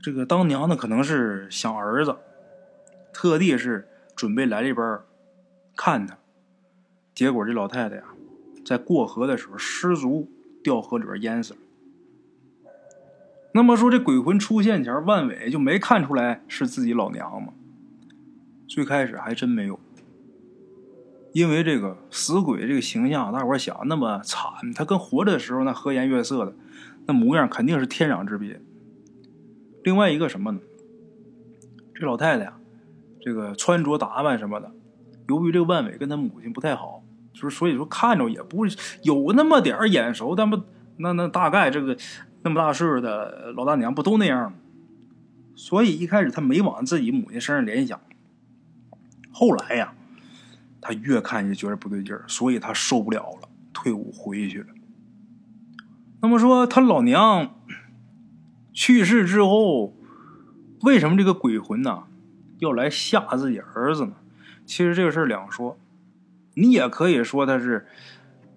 [0.00, 2.16] 这个当娘的可能是想儿子，
[3.12, 5.00] 特地是准备来这边
[5.74, 6.16] 看他。
[7.12, 8.04] 结果这老太太呀，
[8.64, 10.30] 在过河的时候失足
[10.62, 11.58] 掉河里边淹死了。
[13.54, 17.52] 那么说这鬼魂出现前，万伟就没看出来是自己老娘吗？
[18.66, 19.78] 最开始还真没有，
[21.32, 26.54] 因为这个死鬼这个形象，大伙想那么惨，他跟活着的时候那和颜悦色的
[27.06, 28.60] 那模样肯定是天壤之别。
[29.84, 30.60] 另外一个什么呢？
[31.94, 32.54] 这老太太呀，
[33.20, 34.72] 这个穿着打扮什么的。
[35.28, 37.02] 由于这个万伟跟他母亲不太好，
[37.34, 38.64] 就是所以说看着也不
[39.02, 40.58] 有那么点眼熟，但不
[40.96, 41.96] 那那大概这个
[42.42, 44.58] 那么大岁数的老大娘不都那样吗？
[45.54, 48.00] 所以一开始他没往自己母亲身上联想，
[49.30, 49.94] 后来呀，
[50.80, 54.68] 他越看越觉得不对劲儿，所以他受不了了，退伍回去了。
[56.20, 57.60] 那么说他老娘
[58.72, 59.94] 去世之后，
[60.80, 62.04] 为什么这个鬼魂呢
[62.58, 64.14] 要来吓自己儿子呢？
[64.64, 65.76] 其实这个事儿两说，
[66.54, 67.86] 你也可以说他是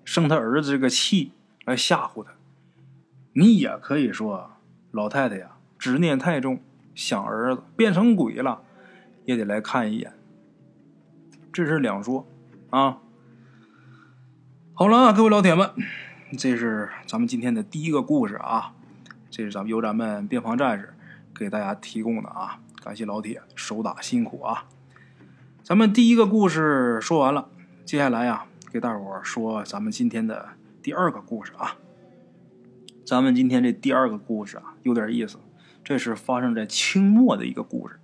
[0.06, 1.34] 生他儿子这个气
[1.66, 2.35] 来吓唬他，
[3.38, 4.52] 你也可以说
[4.92, 6.62] 老太太呀执念太重，
[6.94, 8.62] 想儿子变成鬼了，
[9.26, 10.14] 也得来看一眼。
[11.52, 12.26] 这是两说
[12.70, 13.00] 啊。
[14.74, 15.70] 好了，各位老铁们，
[16.38, 18.74] 这是咱们今天的第一个故事啊，
[19.30, 20.94] 这是咱们由咱们边防战士
[21.38, 24.66] 给大家提供的啊，感谢老铁手打辛苦啊。
[25.62, 27.50] 咱们第一个故事说完了，
[27.84, 31.76] 接下来呀，给大伙儿说咱们今天的第二个故事啊。
[33.06, 35.38] 咱们今天这第二个故事啊，有点意思，
[35.84, 38.00] 这是发生在清末的一个故事。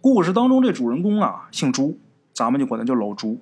[0.00, 1.98] 故事当中这主人公啊，姓朱，
[2.32, 3.40] 咱们就管他叫老朱。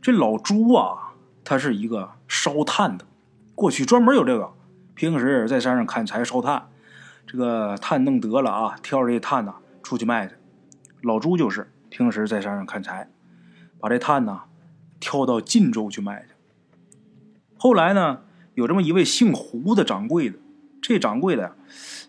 [0.00, 3.04] 这老朱啊，他是一个烧炭的，
[3.56, 4.52] 过去专门有这个，
[4.94, 6.68] 平时在山上砍柴烧炭，
[7.26, 10.34] 这个炭弄得了啊，挑着这炭呐出去卖去。
[11.02, 11.70] 老朱就是。
[11.90, 13.08] 平时在山上砍柴，
[13.78, 14.40] 把这炭呢
[14.98, 16.34] 挑到晋州去卖去。
[17.56, 18.22] 后来呢，
[18.54, 20.38] 有这么一位姓胡的掌柜的，
[20.80, 21.52] 这掌柜的呀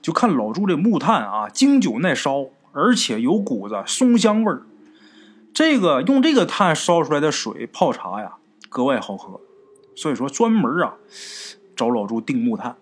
[0.01, 4.63] 就看老朱这木炭啊经久耐烧，而且有股子松香味儿。
[5.53, 8.33] 这个用这个炭烧出来的水泡茶呀，
[8.69, 9.39] 格外好喝，
[9.95, 10.95] 所以说专门啊
[11.75, 12.75] 找老朱订木炭。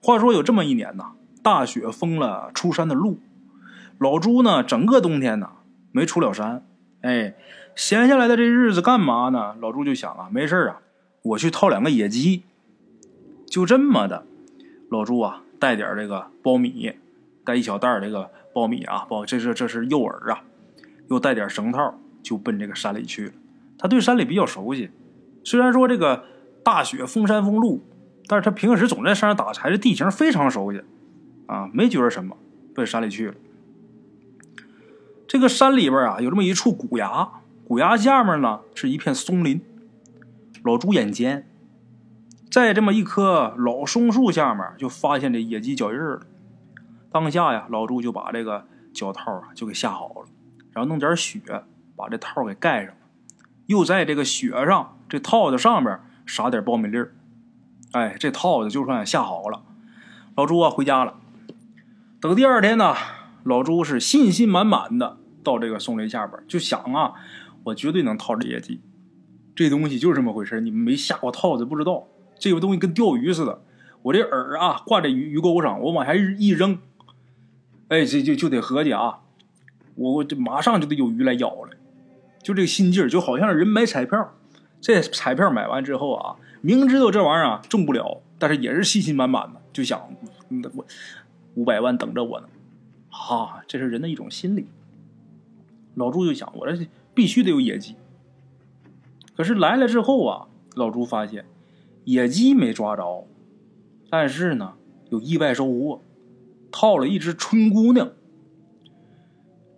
[0.00, 3.18] 话说有这么一年呐，大雪封了出山的路。
[3.98, 5.50] 老朱呢，整个冬天呢
[5.92, 6.64] 没出了山，
[7.02, 7.34] 哎，
[7.76, 9.56] 闲下来的这日子干嘛呢？
[9.60, 10.80] 老朱就想啊，没事啊，
[11.22, 12.42] 我去套两个野鸡。
[13.46, 14.24] 就这么的，
[14.88, 16.92] 老朱啊带点这个苞米，
[17.44, 20.44] 带一小袋这个苞米啊，包这是这是诱饵啊，
[21.08, 23.32] 又带点绳套，就奔这个山里去了。
[23.76, 24.90] 他对山里比较熟悉，
[25.42, 26.24] 虽然说这个
[26.62, 27.82] 大雪封山封路，
[28.28, 30.80] 但是他平时总在山上打柴，这地形非常熟悉
[31.46, 32.36] 啊，没觉着什么，
[32.72, 33.34] 奔山里去了。
[35.26, 37.28] 这个山里边啊，有这么一处古崖，
[37.66, 39.60] 古崖下面呢是一片松林。
[40.62, 41.48] 老朱眼尖，
[42.50, 46.20] 在这么一棵老松树下面就发现这野鸡脚印了。
[47.10, 50.28] 当下呀，老朱就把这个脚套啊就给下好了，
[50.72, 51.40] 然后弄点雪
[51.96, 52.94] 把这套给盖上，
[53.66, 57.14] 又在这个雪上这套子上面撒点苞米粒儿。
[57.92, 59.62] 哎，这套子就算下好了。
[60.36, 61.14] 老朱啊回家了。
[62.20, 62.94] 等第二天呢，
[63.44, 65.16] 老朱是信心满满的。
[65.42, 67.14] 到这个松林下边就想啊，
[67.64, 68.82] 我绝对能套着野鸡。
[69.60, 72.06] 这东西就是这么回事你们没下过套子不知道，
[72.38, 73.60] 这个东西跟钓鱼似的。
[74.00, 76.78] 我这饵啊挂在鱼鱼钩上，我往下一扔，
[77.88, 79.20] 哎，这就就得合计啊，
[79.96, 81.76] 我我这马上就得有鱼来咬了。
[82.42, 84.32] 就这个心劲儿，就好像人买彩票，
[84.80, 90.00] 这彩票买完之后啊，明知道这玩意儿啊中不了，但是也是信心满满的，就想
[90.48, 90.86] 我
[91.56, 92.48] 五百万等着我呢。
[93.10, 94.64] 哈，这是人的一种心理。
[95.96, 97.96] 老朱就想，我这必须得有野鸡。
[99.40, 101.46] 可是来了之后啊，老朱发现
[102.04, 103.26] 野鸡没抓着，
[104.10, 104.74] 但是呢，
[105.08, 106.02] 有意外收获，
[106.70, 108.10] 套了一只春姑娘。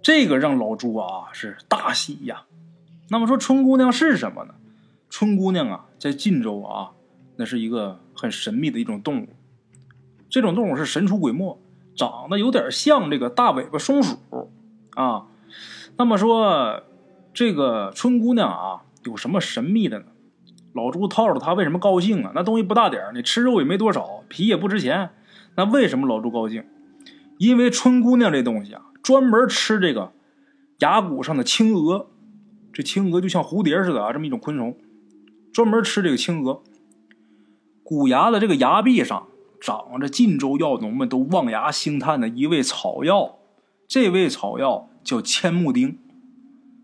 [0.03, 2.43] 这个让老朱啊是大喜呀。
[3.09, 4.55] 那么说春姑娘是什么呢？
[5.09, 6.91] 春姑娘啊，在晋州啊，
[7.37, 9.29] 那是一个很神秘的一种动物。
[10.29, 11.57] 这种动物是神出鬼没，
[11.95, 14.19] 长得有点像这个大尾巴松鼠
[14.97, 15.29] 啊。
[15.97, 16.83] 那么说，
[17.33, 20.07] 这个春姑娘啊，有什么神秘的呢？
[20.75, 22.33] 老朱套着他为什么高兴啊？
[22.35, 25.11] 那东西不大点你吃肉也没多少，皮也不值钱。
[25.55, 26.65] 那为什么老朱高兴？
[27.37, 30.13] 因为春姑娘这东西啊，专门吃这个
[30.79, 32.11] 崖骨上的青鹅。
[32.73, 34.75] 这青鹅就像蝴蝶似的啊，这么一种昆虫，
[35.53, 36.63] 专门吃这个青鹅。
[37.83, 39.29] 骨崖的这个崖壁上
[39.61, 43.37] 长着晋州药农们都望崖兴叹的一味草药，
[43.87, 45.99] 这味草药叫千木丁。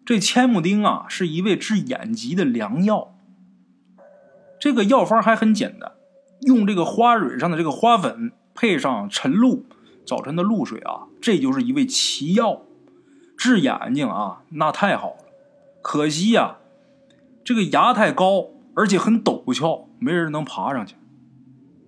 [0.08, 3.14] 这千木丁啊，是一味治眼疾的良药。
[4.58, 5.92] 这个药方还很简单，
[6.40, 9.66] 用这个花蕊上的这个花粉配上晨露，
[10.06, 12.62] 早晨的露水啊，这就是一味奇药，
[13.36, 15.16] 治眼睛啊，那太好了。
[15.82, 16.56] 可惜呀，
[17.44, 20.96] 这个崖太高，而且很陡峭，没人能爬上去。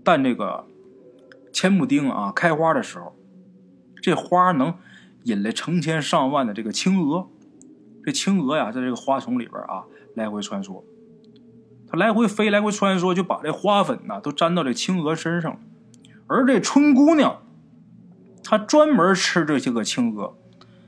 [0.04, 0.66] 但这个
[1.54, 3.16] 千木丁啊，开花的时候，
[4.02, 4.74] 这花能
[5.22, 7.26] 引来成千上万的这个青蛾。
[8.04, 9.84] 这青蛾呀，在这个花丛里边啊，
[10.14, 10.82] 来回穿梭。
[11.88, 15.60] 它来回飞，来回穿梭，就把这花粉呐都粘到这青蛾身上。
[16.26, 17.42] 而这春姑娘，
[18.44, 20.34] 她专门吃这些个青蛾，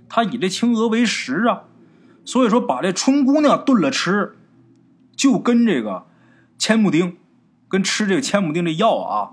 [0.09, 1.65] 她以这青蛾为食啊。
[2.25, 4.37] 所以说，把这春姑娘炖了吃，
[5.17, 6.07] 就跟这个
[6.57, 7.17] 千木丁，
[7.67, 9.33] 跟吃这个千木丁这药啊，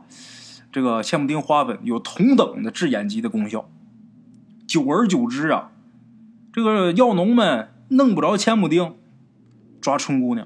[0.72, 3.70] 这个千木丁花粉有同等的治眼疾的功效。
[4.68, 5.72] 久而久之啊，
[6.60, 8.94] 这个药农们弄不着千亩丁，
[9.80, 10.46] 抓春姑娘。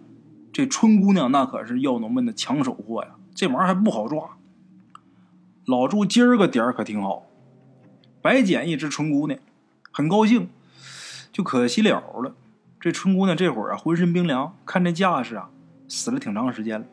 [0.51, 4.37] 这春姑娘那可是药农们的抢手货呀，这玩意儿还不好抓。
[5.65, 7.25] 老朱今儿个点儿可挺好，
[8.21, 9.39] 白捡一只春姑娘，
[9.91, 10.49] 很高兴。
[11.31, 12.35] 就可惜了了，
[12.79, 15.49] 这春姑娘这会儿啊，浑身冰凉，看这架势啊，
[15.87, 16.85] 死了挺长时间了。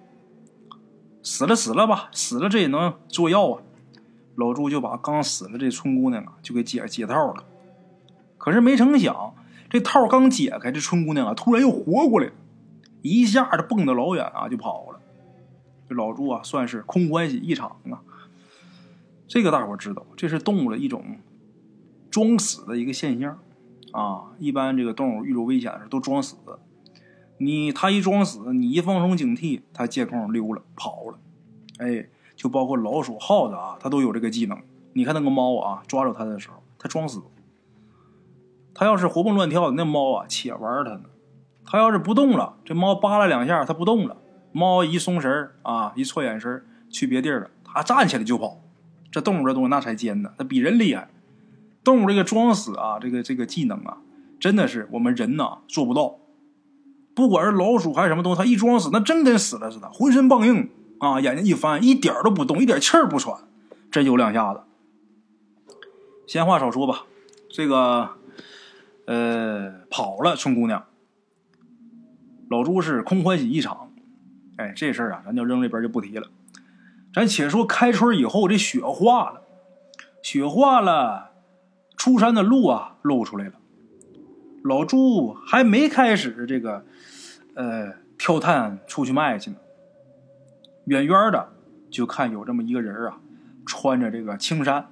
[1.22, 3.62] 死了死了吧，死了这也能做药啊。
[4.36, 7.44] 老朱就把刚死了这春姑娘啊，就给解解套了。
[8.40, 9.34] 可是没成想，
[9.68, 12.32] 这套刚解开，这春姑娘啊，突然又活过来了，
[13.02, 15.00] 一下子蹦得老远啊，就跑了。
[15.86, 18.00] 这老朱啊，算是空欢喜一场啊。
[19.28, 21.18] 这个大伙知道，这是动物的一种
[22.10, 23.38] 装死的一个现象。
[23.92, 26.36] 啊，一般这个动物遇着危险的时候都装死，
[27.38, 31.18] 你它一装死，你一放松警惕，它借空溜了跑了。
[31.78, 34.58] 哎，就包括老鼠、耗子啊，它都有这个技能。
[34.94, 37.20] 你看那个猫啊，抓着它的时候，它装死。
[38.80, 41.02] 它要是活蹦乱跳的，那猫啊且玩它呢。
[41.66, 44.16] 它要是不动了，这猫扒拉两下，它不动了。
[44.52, 48.58] 猫一松神啊，一错眼神去别地儿了，它站起来就跑。
[49.12, 51.10] 这动物这东西那才尖呢，它比人厉害。
[51.84, 53.98] 动物这个装死啊，这个这个技能啊，
[54.40, 56.16] 真的是我们人呐做不到。
[57.14, 63.36] 不管是老鼠还是什么东西，它一装死，那真跟死了似的，浑身梆硬啊，眼睛一翻，一点都不动，一点气儿不喘，
[63.90, 64.62] 真有两下子。
[66.26, 67.04] 闲话少说吧，
[67.50, 68.08] 这个
[69.10, 70.84] 呃跑了，春姑娘，
[72.48, 73.92] 老朱是空欢喜一场。
[74.56, 76.28] 哎，这事儿啊，咱就扔这边就不提了。
[77.12, 79.42] 咱且说开春以后，这雪化了，
[80.22, 81.32] 雪化了。
[81.96, 83.54] 出山的路啊，露出来了。
[84.62, 86.84] 老朱还没开始这个，
[87.54, 89.56] 呃，挑炭出去卖去呢。
[90.84, 91.52] 远远的
[91.90, 93.20] 就看有这么一个人啊，
[93.66, 94.86] 穿着这个青衫。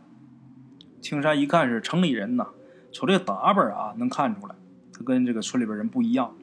[1.01, 2.49] 青衫一看是城里人呐，
[2.93, 4.55] 瞅这打扮啊，能看出来
[4.93, 6.35] 他跟这个村里边人不一样。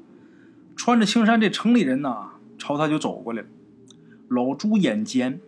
[0.76, 3.48] 穿着青衫这城里人呐，朝他就走过来了。
[4.28, 5.40] 老朱眼尖，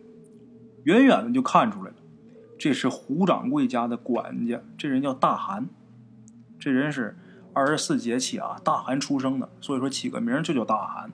[0.83, 1.95] 远远的就看出来了。
[2.57, 5.67] 这是胡掌柜家的管家，这人叫大寒。
[6.59, 7.15] 这人是
[7.53, 11.11] 二十四节气啊，大寒出生的，所以说起个名就叫大寒。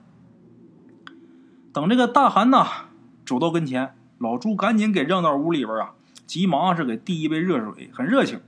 [1.72, 2.66] 等这个大寒呐
[3.26, 5.94] 走到跟前，老朱赶紧给扔到屋里边啊，
[6.26, 8.40] 急忙是给递一杯热水，很热情。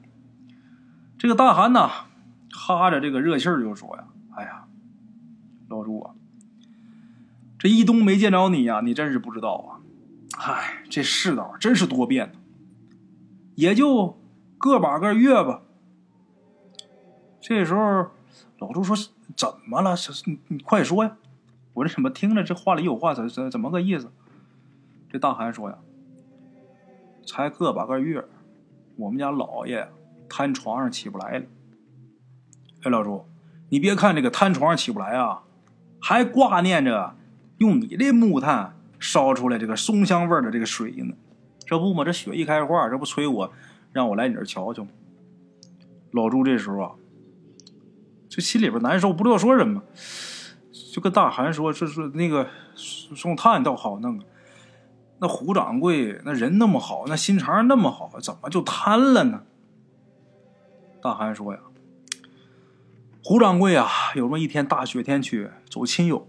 [1.18, 1.90] 这个大寒呐
[2.52, 4.04] 哈着这个热气儿就说呀
[4.36, 4.66] ：“哎呀，
[5.68, 6.14] 老朱啊，
[7.58, 9.80] 这一冬没见着你呀，你真是不知道啊！
[10.38, 12.32] 哎，这世道真是多变。”
[13.56, 14.18] 也就
[14.58, 15.62] 个把个月吧。
[17.40, 18.10] 这时候，
[18.58, 18.94] 老朱说
[19.34, 19.94] ：“怎么了？
[20.26, 21.16] 你你快说呀！
[21.72, 23.14] 我这怎么听着这话里有话？
[23.14, 24.12] 怎怎怎么个意思？”
[25.08, 25.78] 这大韩说呀
[27.26, 28.26] ：“才个把个月，
[28.96, 29.88] 我们家老爷
[30.28, 31.44] 瘫床上起不来了。
[32.82, 33.26] 哎，老朱，
[33.68, 35.42] 你别看这个瘫床上起不来啊，
[36.00, 37.16] 还挂念着
[37.58, 41.14] 用你的木炭烧出来这个松香味的这个水呢。
[41.64, 43.52] 这不嘛，这雪一开化，这不催我
[43.92, 44.90] 让我来你这瞧瞧吗？”
[46.12, 46.92] 老朱这时候啊，
[48.28, 49.82] 这心里边难受，不知道说什么，
[50.92, 54.20] 就跟大韩说：“这是那个送炭倒好弄。”
[55.18, 59.42] 那胡掌柜那人那么好，那心肠那么好，怎么就瘫了呢？
[61.06, 61.60] 大韩说呀
[63.22, 66.28] ：“胡掌柜啊，有这么一天大雪天去走亲友，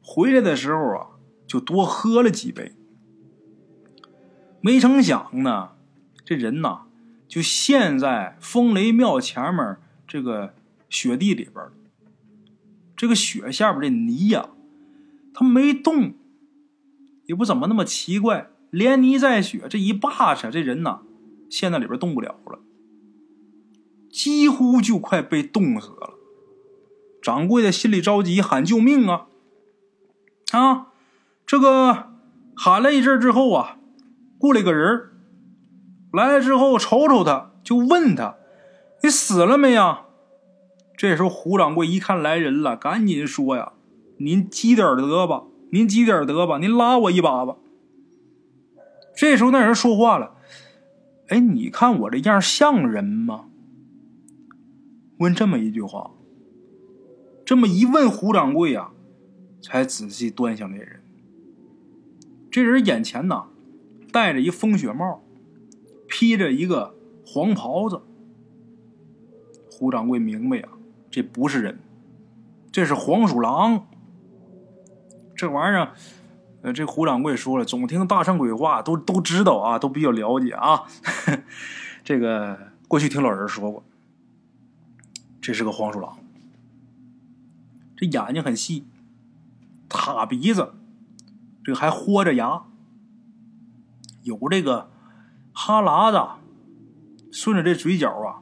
[0.00, 1.08] 回来的时候啊，
[1.48, 2.72] 就多喝了几杯。
[4.60, 5.72] 没成想呢，
[6.24, 6.82] 这人呐，
[7.26, 10.54] 就陷在风雷庙前面这个
[10.88, 11.66] 雪地里边
[12.96, 14.50] 这个雪下边的泥呀，
[15.34, 16.14] 它没动。”
[17.26, 21.00] 也不怎么那么奇怪，连泥带雪这一扒扯，这人呐，
[21.50, 22.60] 陷在里边动不了了，
[24.14, 26.14] 几乎就快被冻死了。
[27.20, 29.26] 掌柜的心里着急，喊救命啊！
[30.52, 30.86] 啊，
[31.44, 32.10] 这个
[32.54, 33.78] 喊了一阵之后啊，
[34.38, 35.10] 过来个人
[36.12, 38.36] 来了之后瞅瞅他，就问他
[39.02, 40.02] ：“你死了没呀？”
[40.96, 43.72] 这时候胡掌柜一看来人了，赶紧说呀
[44.18, 47.56] ：“您积点德吧。”您积点德吧，您拉我一把吧。
[49.16, 50.36] 这时候那人说话了
[51.30, 53.46] ：“哎，你看我这样像人吗？”
[55.24, 56.10] 问这么一句话，
[57.46, 58.90] 这么一问，胡掌柜呀，
[59.62, 61.02] 才仔细端详这人。
[62.50, 63.46] 这人眼前呐，
[64.12, 65.22] 戴着一风雪帽，
[66.06, 66.94] 披着一个
[67.26, 68.02] 黄袍子。
[69.70, 70.68] 胡掌柜明白呀，
[71.10, 71.80] 这不是人，
[72.70, 73.86] 这是黄鼠狼。
[75.34, 75.94] 这玩意儿，
[76.60, 80.82] 呃，这胡掌柜说了，总听大圣鬼话，都都知道啊，都比较了解啊。
[82.04, 83.82] 这个过去听老人说过，
[85.44, 86.16] 这是个黄鼠狼，
[87.98, 88.86] 这眼睛很细，
[89.90, 90.72] 塌鼻子，
[91.62, 92.62] 这个还豁着牙，
[94.22, 94.88] 有这个
[95.52, 96.40] 哈喇子
[97.30, 98.40] 顺着这嘴角啊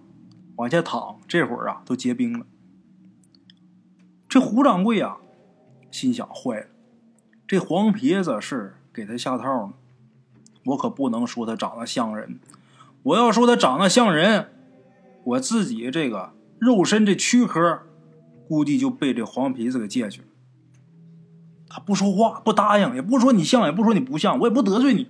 [0.55, 2.47] 往下淌，这会儿啊都结冰了。
[4.29, 5.17] 这胡掌柜啊，
[5.91, 6.67] 心想坏了。
[7.49, 9.73] 这黄皮子是给他下套呢，
[10.67, 12.39] 我可不能说他长得像人。
[13.03, 14.53] 我要说他长得像人，
[15.25, 16.33] 我自己这个
[16.63, 17.83] 肉身这躯壳，
[18.47, 20.29] 估计就被这黄皮子给借去了。
[21.69, 25.09] 他不说话，不答应，也不说你像，也不说你不像，我也不得罪你。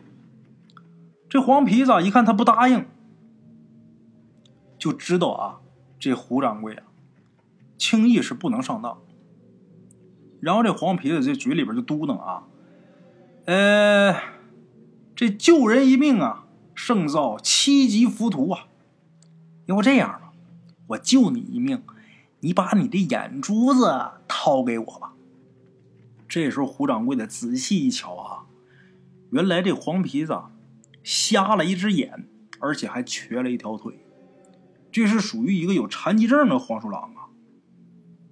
[1.28, 2.86] 这黄皮子一看他不答应，
[4.78, 5.60] 就知道啊，
[5.98, 6.84] 这胡掌柜啊，
[7.76, 8.96] 轻易是不能上当。
[10.40, 12.44] 然后这黄皮子这嘴里边就嘟囔啊，
[13.44, 14.16] 呃，
[15.14, 18.68] 这救人一命啊，胜造七级浮屠啊。
[19.66, 20.21] 要不这样，
[20.92, 21.82] 我救你一命，
[22.40, 25.12] 你把你的眼珠子掏给我吧。
[26.28, 28.46] 这时候胡掌柜的仔细一瞧啊，
[29.30, 30.40] 原来这黄皮子
[31.02, 32.26] 瞎了一只眼，
[32.58, 33.98] 而且还瘸了一条腿，
[34.90, 37.28] 这是属于一个有残疾证的黄鼠狼啊。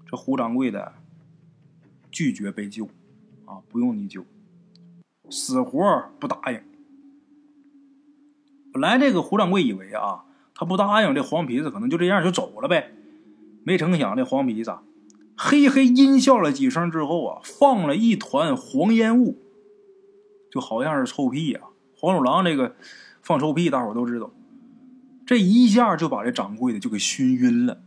[0.06, 0.94] 这胡掌柜的。
[2.12, 2.86] 拒绝被救，
[3.44, 4.26] 啊，不用你救，
[5.30, 6.60] 死活不答应。
[8.72, 10.24] 本来这个胡掌柜以为啊，
[10.60, 12.92] 他不答应，这黄皮子可能就这样就走了呗。
[13.64, 14.76] 没成想，这黄皮子
[15.34, 19.38] 嘿嘿阴笑了几声之后啊，放了一团黄烟雾，
[20.52, 21.68] 就好像是臭屁啊。
[21.96, 22.76] 黄鼠狼这个
[23.22, 24.30] 放臭屁，大伙都知道，
[25.24, 27.78] 这一下就把这掌柜的就给熏晕了。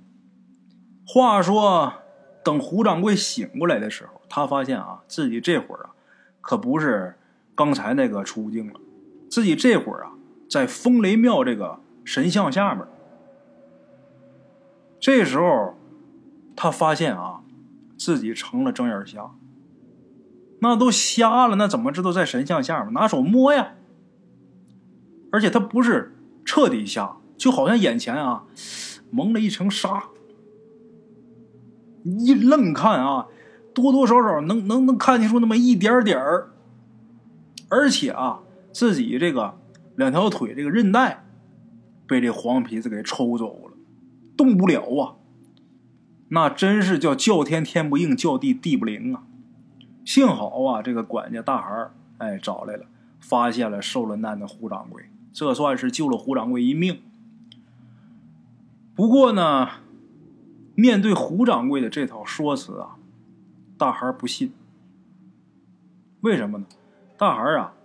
[1.05, 1.93] 话说。
[2.43, 5.91] 等胡掌柜醒过来的时候，他发现啊，自己这会儿啊，
[6.41, 7.15] 可不是
[7.55, 8.81] 刚才那个处境了。
[9.29, 10.11] 自己这会儿啊，
[10.49, 12.85] 在风雷庙这个神像下面。
[14.99, 15.75] 这时候，
[16.55, 17.41] 他发现啊，
[17.97, 19.31] 自己成了睁眼瞎。
[20.59, 22.93] 那都瞎了，那怎么知道在神像下面？
[22.93, 23.73] 拿手摸呀！
[25.31, 28.45] 而且他不是彻底瞎，就好像眼前啊，
[29.09, 30.05] 蒙了一层纱。
[32.03, 33.27] 一愣看啊，
[33.73, 36.51] 多多少少能能能看清楚那么一点点儿，
[37.69, 38.41] 而且啊，
[38.71, 39.57] 自己这个
[39.95, 41.25] 两条腿这个韧带
[42.07, 43.77] 被这黄皮子给抽走了，
[44.35, 45.15] 动不了啊！
[46.29, 49.23] 那真是叫叫天天不应，叫地地不灵啊！
[50.05, 52.85] 幸好啊，这个管家大孩哎找来了，
[53.19, 57.01] 发现了受了难的胡掌柜，这算是救了胡掌柜一命。
[58.95, 59.69] 不过呢。
[60.75, 62.95] 面对胡掌柜的这套说辞啊，
[63.77, 64.51] 大孩不信。
[66.21, 66.65] 为什么呢？
[67.15, 67.75] 大孩啊，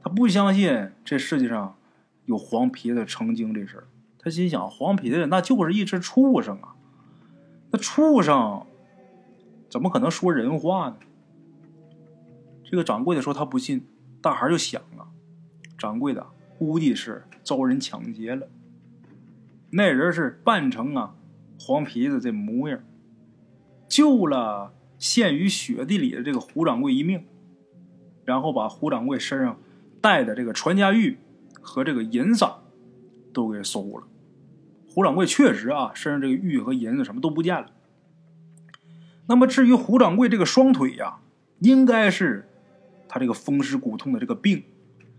[0.00, 1.75] 他不相信这世界上
[2.26, 3.88] 有黄皮子成精这事儿。
[4.18, 6.74] 他心想，黄皮子那就是一只畜生啊，
[7.70, 8.66] 那畜生
[9.68, 10.96] 怎么可能说人话呢？
[12.64, 13.86] 这个掌柜的说他不信，
[14.20, 15.06] 大孩就想啊，
[15.78, 16.26] 掌柜的
[16.58, 18.48] 估计是遭人抢劫了。
[19.70, 21.14] 那人是扮成啊
[21.60, 22.80] 黄皮子这模样，
[23.88, 27.24] 救了陷于雪地里的这个胡掌柜一命，
[28.24, 29.60] 然后把胡掌柜身上
[30.00, 31.18] 带的这个传家玉
[31.66, 32.46] 和这个银子
[33.32, 34.04] 都给收了。
[34.88, 37.66] 胡掌柜确实啊，身上这个玉和银子什么都不见了。
[39.26, 41.18] 那么至于胡掌柜这个双腿呀，
[41.58, 42.48] 应该是
[43.08, 44.62] 他这个风湿骨痛的这个病，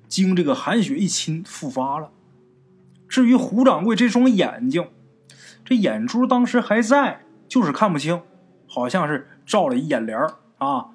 [0.08, 2.10] 经这个寒血一侵复发了。
[3.10, 4.88] 至于胡掌柜这双眼睛，
[5.66, 8.22] 这眼珠当时还在，就是看不清，
[8.66, 10.18] 好像是照了一眼帘
[10.58, 10.92] 啊。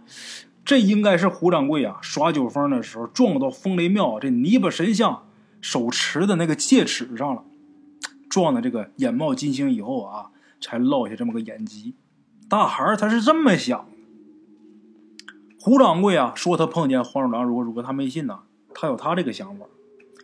[0.64, 5.26] 这应该是胡掌柜啊耍酒疯的时候撞到风雷庙这泥巴神像
[5.62, 7.42] 手持的那个戒尺上了，
[8.28, 11.94] 撞的这个眼冒金星以后啊，才落下这么个眼疾。
[12.50, 13.88] 大孩他是这么想。
[15.58, 18.40] 胡掌柜啊说他碰见黄鼠狼如何如何，他没信呐，
[18.74, 19.64] 他有他这个想法。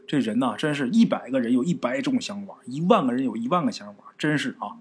[0.07, 4.77] 这人呐，真是一百个人有一百种想法，一万个人有一万个想法，真是啊！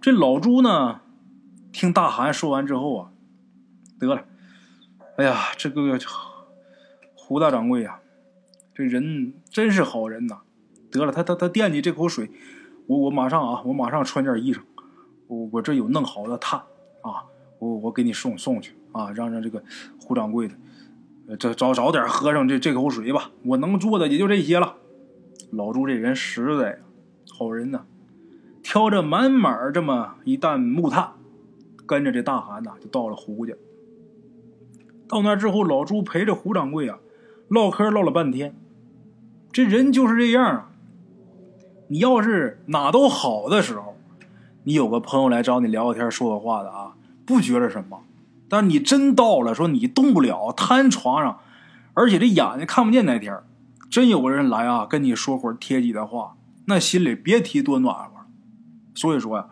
[0.00, 1.02] 这老朱呢，
[1.72, 3.10] 听大韩说完之后啊，
[3.98, 4.24] 得了，
[5.16, 5.98] 哎呀，这个
[7.14, 7.99] 胡大掌柜呀，
[8.80, 10.38] 这人真是好人呐！
[10.90, 12.30] 得了，他他他惦记这口水，
[12.86, 14.60] 我我马上啊，我马上穿件衣裳，
[15.26, 16.58] 我我这有弄好的炭
[17.02, 17.28] 啊，
[17.58, 19.62] 我我给你送送去啊，让让这个
[20.00, 20.54] 胡掌柜的。
[21.38, 24.76] 这早早点喝上这这口水吧，我能做的也就这些了。
[25.50, 26.80] 老朱这人实在，
[27.30, 27.84] 好人呐，
[28.62, 31.12] 挑着满满这么一担木炭，
[31.86, 33.54] 跟着这大韩呐就到了胡家。
[35.06, 36.98] 到那之后，老朱陪着胡掌柜啊
[37.48, 38.56] 唠嗑唠了半天。
[39.52, 40.70] 这人就是这样啊，
[41.88, 43.96] 你要是哪都好的时候，
[44.64, 46.94] 你有个朋友来找你聊个天说个话的啊，
[47.26, 48.02] 不觉着什么。
[48.48, 51.38] 但你真到了，说你动不了，瘫床上，
[51.94, 53.36] 而且这眼睛看不见那天
[53.88, 56.36] 真有个人来啊，跟你说会贴己的话，
[56.66, 58.26] 那心里别提多暖和了。
[58.94, 59.46] 所以说呀，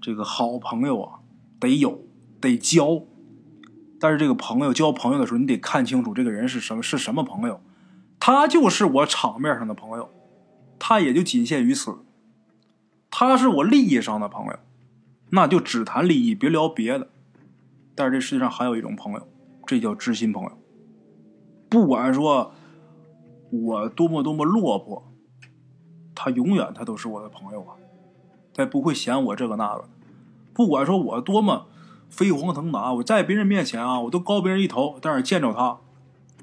[0.00, 1.18] 这个好朋友啊，
[1.58, 2.02] 得有，
[2.40, 3.02] 得交。
[3.98, 7.60] 但是这个朋友交朋友的时候，你得看清楚这个人是什么是什么朋友。
[8.26, 10.08] 他就是我场面上的朋友，
[10.78, 11.94] 他也就仅限于此。
[13.10, 14.58] 他是我利益上的朋友，
[15.28, 17.08] 那就只谈利益，别聊别的。
[17.94, 19.28] 但是这世界上还有一种朋友，
[19.66, 20.52] 这叫知心朋友。
[21.68, 22.54] 不管说
[23.50, 25.06] 我多么多么落魄，
[26.14, 27.76] 他永远他都是我的朋友啊，
[28.54, 29.84] 他不会嫌我这个那个。
[30.54, 31.66] 不管说我多么
[32.08, 35.80] 飞黄腾达，我在别人面前啊，我都高别人一头，但是见着他，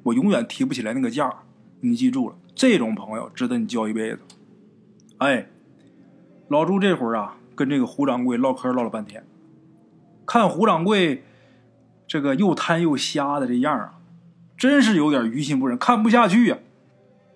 [0.03, 1.33] 我永远提不起来那个价。
[1.81, 4.19] 你记住了，这种朋友值得你交一辈子。
[5.17, 5.47] 哎，
[6.47, 9.25] 老朱这会儿啊，跟这个胡掌柜唠嗑唠了半天，
[10.25, 11.23] 看胡掌柜。
[12.07, 13.93] 这个又贪又瞎的这样啊，
[14.57, 16.57] 真是有点于心不忍，看不下去呀，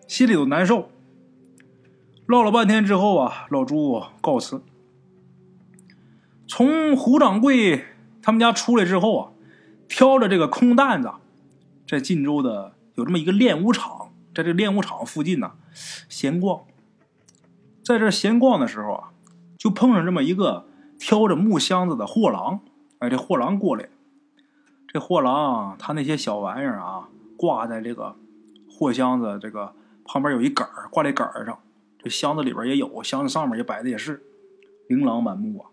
[0.06, 0.90] 心里头难受。
[2.26, 4.62] 唠了半天之后啊，老朱告辞。
[6.46, 7.86] 从胡掌柜
[8.22, 9.32] 他们家出来之后啊，
[9.88, 11.10] 挑着这个空担子，
[11.88, 14.05] 在晋州的有这么一个练武场，
[14.36, 15.54] 在这练武场附近呢，
[16.10, 16.66] 闲逛。
[17.82, 19.14] 在这闲逛的时候啊，
[19.58, 20.68] 就碰上这么一个
[21.00, 22.60] 挑着木箱子的货郎。
[23.00, 23.88] 哎，这货郎过来。
[24.88, 27.08] 这货郎他那些小玩意儿啊，
[27.38, 28.18] 挂在这个
[28.70, 29.74] 货箱子这个
[30.04, 31.58] 旁边有一杆儿，挂在杆儿上。
[31.98, 34.22] 这箱子里边也有，箱子上面也摆的也是
[34.90, 35.70] 琳琅满目啊。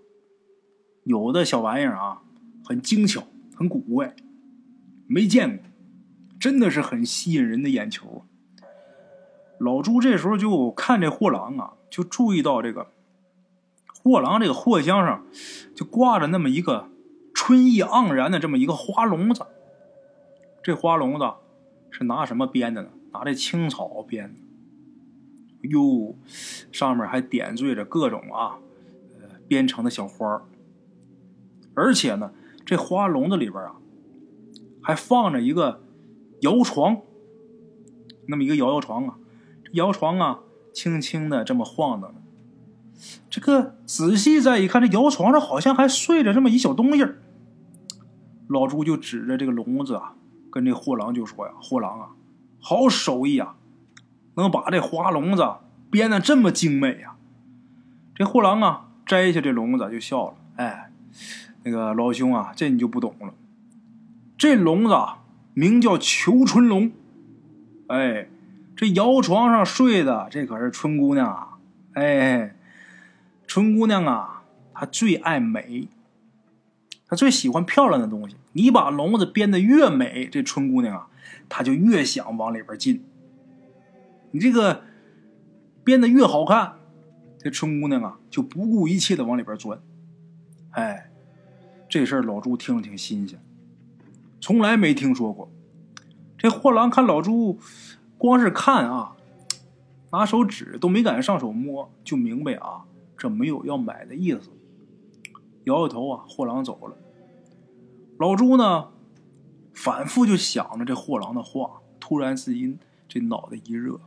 [1.04, 2.22] 有的小玩意儿啊，
[2.64, 3.24] 很精巧，
[3.56, 4.14] 很古怪，
[5.08, 5.66] 没见过，
[6.38, 8.31] 真的是很吸引人的眼球啊。
[9.62, 12.88] 老朱这时候就看这货郎啊，就注意到这个
[14.02, 15.24] 货郎这个货箱上
[15.74, 16.88] 就挂着那么一个。
[17.34, 19.46] 春意盎然的这么一个花笼子，
[20.62, 21.28] 这花笼子
[21.90, 22.90] 是拿什么编的呢？
[23.10, 25.68] 拿这青草编的。
[25.70, 26.14] 哟，
[26.70, 28.58] 上面还点缀着各种啊，
[29.18, 30.42] 呃，编成的小花
[31.74, 32.32] 而且呢，
[32.64, 33.76] 这花笼子里边啊，
[34.80, 35.82] 还放着一个
[36.42, 37.00] 摇床，
[38.26, 39.18] 那么一个摇摇床啊，
[39.72, 40.40] 摇床啊，
[40.72, 42.20] 轻轻的这么晃荡着。
[43.28, 47.04] 这个仔细再一看，这摇床上好像还睡着这么一小东西。
[48.48, 50.14] 老朱就指着这个笼子啊，
[50.50, 52.10] 跟这货郎就说呀：“货郎啊，
[52.60, 53.56] 好手艺啊，
[54.34, 55.44] 能把这花笼子
[55.90, 57.16] 编的这么精美呀！”
[58.14, 60.92] 这货郎啊，摘下这笼子就笑了：“哎，
[61.62, 63.32] 那个老兄啊，这你就不懂了。
[64.36, 64.94] 这笼子
[65.54, 66.92] 名叫求春笼，
[67.86, 68.28] 哎，
[68.74, 71.58] 这摇床上睡的这可是春姑娘啊！
[71.92, 72.56] 哎，
[73.46, 74.42] 春姑娘啊，
[74.72, 75.88] 她最爱美，
[77.06, 78.36] 她最喜欢漂亮的东西。
[78.52, 81.06] 你把笼子编得越美，这春姑娘啊，
[81.48, 83.04] 她就越想往里边进。
[84.30, 84.82] 你这个
[85.84, 86.74] 编得越好看，
[87.38, 89.78] 这春姑娘啊，就不顾一切的往里边钻。
[90.70, 91.10] 哎，
[91.88, 93.38] 这事儿老朱听了挺新鲜，
[94.40, 95.50] 从来没听说过。
[96.38, 97.60] 这货郎看老朱，
[98.22, 99.16] 光是看啊，
[100.12, 102.84] 拿手指都没敢上手摸，就明白啊，
[103.16, 104.50] 这没有要买的意思。
[105.64, 106.96] 摇摇头啊，货郎走了。
[108.18, 108.90] 老朱呢，
[109.74, 113.98] 反复就想着这货郎的话，突然之间这脑袋一热，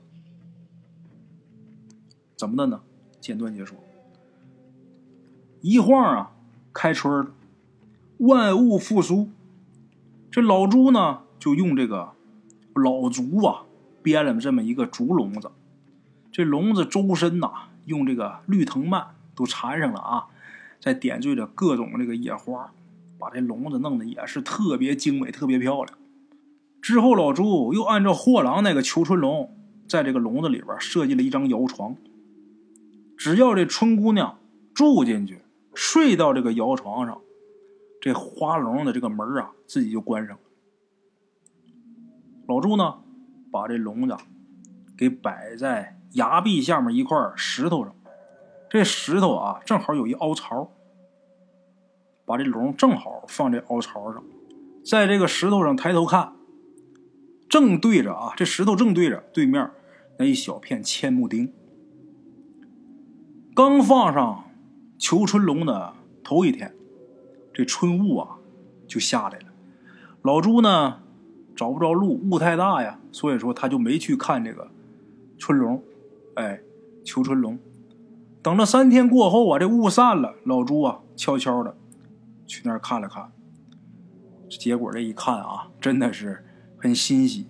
[2.38, 2.84] 怎么的呢？
[3.20, 3.76] 简短结束。
[5.60, 6.32] 一晃啊，
[6.72, 7.32] 开春了，
[8.20, 9.30] 万物复苏。
[10.32, 12.14] 这老朱呢，就用这个
[12.76, 13.65] 老竹啊，
[14.06, 15.50] 编了这么一个竹笼子。
[16.32, 17.52] 这笼子周身呐，
[17.86, 20.28] 用这个绿藤蔓都缠上了啊，
[20.80, 22.72] 再点缀着各种这个野花。
[23.18, 25.98] 把这笼子弄得也是特别精美、特别漂亮。
[26.82, 29.50] 之后，老朱又按照货郎那个求春笼，
[29.88, 31.96] 在这个笼子里边设计了一张摇床。
[33.18, 34.38] 只要这春姑娘
[34.74, 35.40] 住进去，
[35.74, 37.22] 睡到这个摇床上，
[38.02, 40.42] 这花笼的这个门啊自己就关上了。
[42.48, 42.98] 老朱呢，
[43.56, 44.18] 把这笼子
[44.98, 47.96] 给摆在崖壁下面一块石头上，
[48.70, 50.70] 这石头啊正好有一凹槽。
[52.26, 54.22] 把这笼正好放这凹槽上，
[54.84, 56.34] 在这个石头上抬头看，
[57.48, 59.72] 正对着啊，这石头正对着对面
[60.20, 61.54] 那一小片千木丁。
[63.56, 64.50] 刚放上
[64.98, 65.94] 求春笼的
[66.26, 66.76] 头一天，
[67.54, 68.36] 这春雾啊
[68.86, 69.46] 就下来了。
[70.22, 71.05] 老朱呢
[71.56, 74.70] 找不着路，雾太大呀，所以说他就没去看这个
[75.38, 75.82] 春龙，
[76.36, 76.62] 哎，
[77.04, 77.58] 求春龙。
[78.42, 81.76] 等了三天过后啊，这雾散了，老朱啊悄悄的。
[82.46, 83.32] 去那儿看了看，
[84.48, 86.46] 结果这一看啊，真的是
[86.78, 87.48] 很欣喜。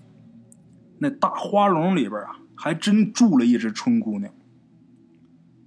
[0.99, 4.32] 那大花笼里边啊，还真住了一只春姑娘。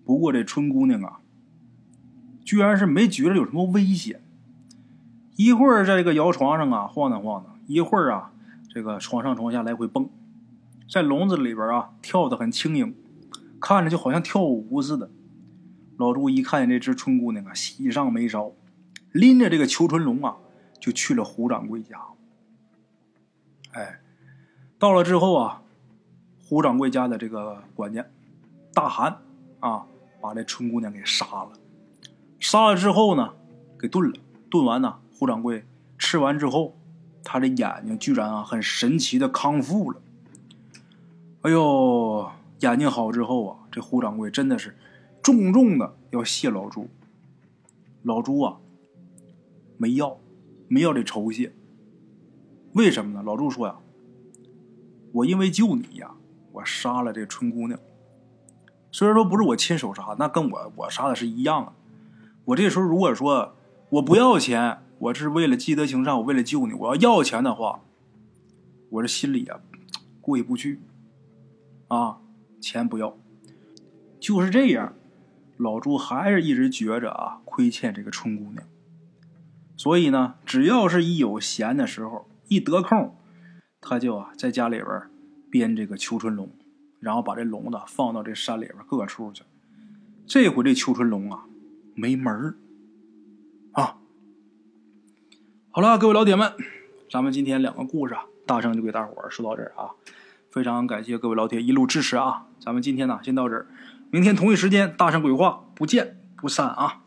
[0.03, 1.20] 不过这春姑娘啊，
[2.43, 4.22] 居然是没觉得有什么危险。
[5.36, 8.33] 一会儿在这个摇床上啊晃荡晃荡，一会儿啊
[8.71, 10.09] 这个床上床下来回蹦，
[10.91, 12.97] 在笼子里边啊跳得很轻盈，
[13.61, 15.11] 看着就好像跳舞似的。
[15.99, 18.55] 老朱一看见这只春姑娘啊，喜上眉梢。
[19.12, 20.37] 拎着这个求春龙啊，
[20.81, 21.99] 就去了胡掌柜家。
[23.73, 24.01] 哎，
[24.79, 25.62] 到了之后啊，
[26.43, 28.07] 胡掌柜家的这个管家
[28.73, 29.19] 大韩
[29.61, 29.87] 啊，
[30.23, 31.53] 把这春姑娘给杀了。
[32.41, 33.35] 杀了之后呢，
[33.79, 34.19] 给炖了。
[34.49, 35.66] 炖完呢，胡掌柜
[35.99, 36.78] 吃完之后，
[37.31, 40.01] 他的眼睛居然啊，很神奇的康复了。
[41.43, 44.74] 哎呦，眼睛好之后啊，这胡掌柜真的是
[45.22, 46.89] 重重的要谢老朱。
[48.03, 48.57] 老朱啊。
[49.76, 50.16] 没要，
[50.68, 51.53] 没要这酬谢。
[52.72, 53.22] 为什么呢？
[53.22, 53.76] 老朱说呀
[55.12, 56.12] ：“我因为救你呀，
[56.53, 57.79] 我杀了这春姑娘。
[58.91, 61.72] 虽然说不是我亲手杀，那跟我我杀的是一样的。
[62.47, 63.55] 我这时候如果说
[63.91, 66.72] 我不要钱，我是为了积德行善，我为了救你。
[66.72, 67.82] 我要要钱的话，
[68.90, 69.61] 我这心里啊
[70.20, 70.80] 过意不去。
[71.86, 72.20] 啊，
[72.61, 73.16] 钱不要，
[74.20, 74.94] 就是这样。
[75.57, 78.62] 老朱还是一直觉着啊亏欠这个春姑娘。”
[79.76, 83.14] 所以呢，只要是一有闲的时候，一得空，
[83.80, 85.03] 他就啊在家里边
[85.51, 86.51] 编这个秋春龙，
[86.99, 89.44] 然后把这笼子放到这山里边各处去。
[90.26, 91.46] 这回这秋春龙啊
[91.94, 92.57] 没门儿
[93.72, 93.99] 啊。
[95.71, 96.53] 好了，各位老铁们，
[97.11, 99.91] 咱们今天两个故事啊，大圣就给大伙儿说到这儿啊。
[100.51, 102.47] 非常感谢各位老铁一路支持啊。
[102.59, 103.66] 咱们今天呢先到这儿，
[104.11, 107.03] 明天同一时间大圣鬼话不见不散啊。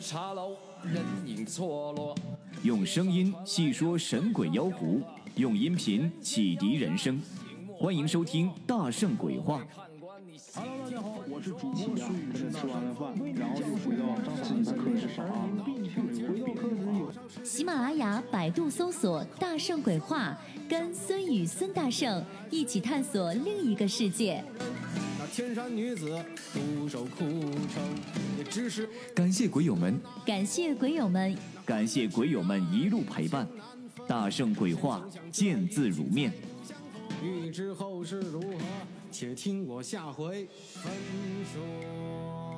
[0.00, 2.14] 茶楼，人影错落。
[2.62, 5.02] 用声音细说神鬼妖狐，
[5.34, 7.20] 用音频启迪人生。
[7.68, 9.60] 欢迎收听《大圣鬼话》。
[10.54, 12.50] Hello，大家好，我是主播孙宇。
[12.50, 14.02] 吃完了饭，然后就回到
[14.42, 15.48] 自己的课室上啊。
[17.44, 20.36] 喜马拉雅、百度搜索“大圣鬼话”，
[20.68, 24.42] 跟孙宇、孙大圣一起探索另一个世界。
[25.18, 26.18] 那天山女子
[26.52, 27.80] 独守空城，
[28.36, 33.46] 也只是感谢鬼友们，感谢鬼友们，感谢鬼友们一路陪伴。
[34.08, 35.00] 大圣鬼话，
[35.30, 36.32] 见字如面。
[37.22, 38.56] 欲知后事如何，
[39.10, 40.92] 且听我下回分
[41.44, 42.49] 说。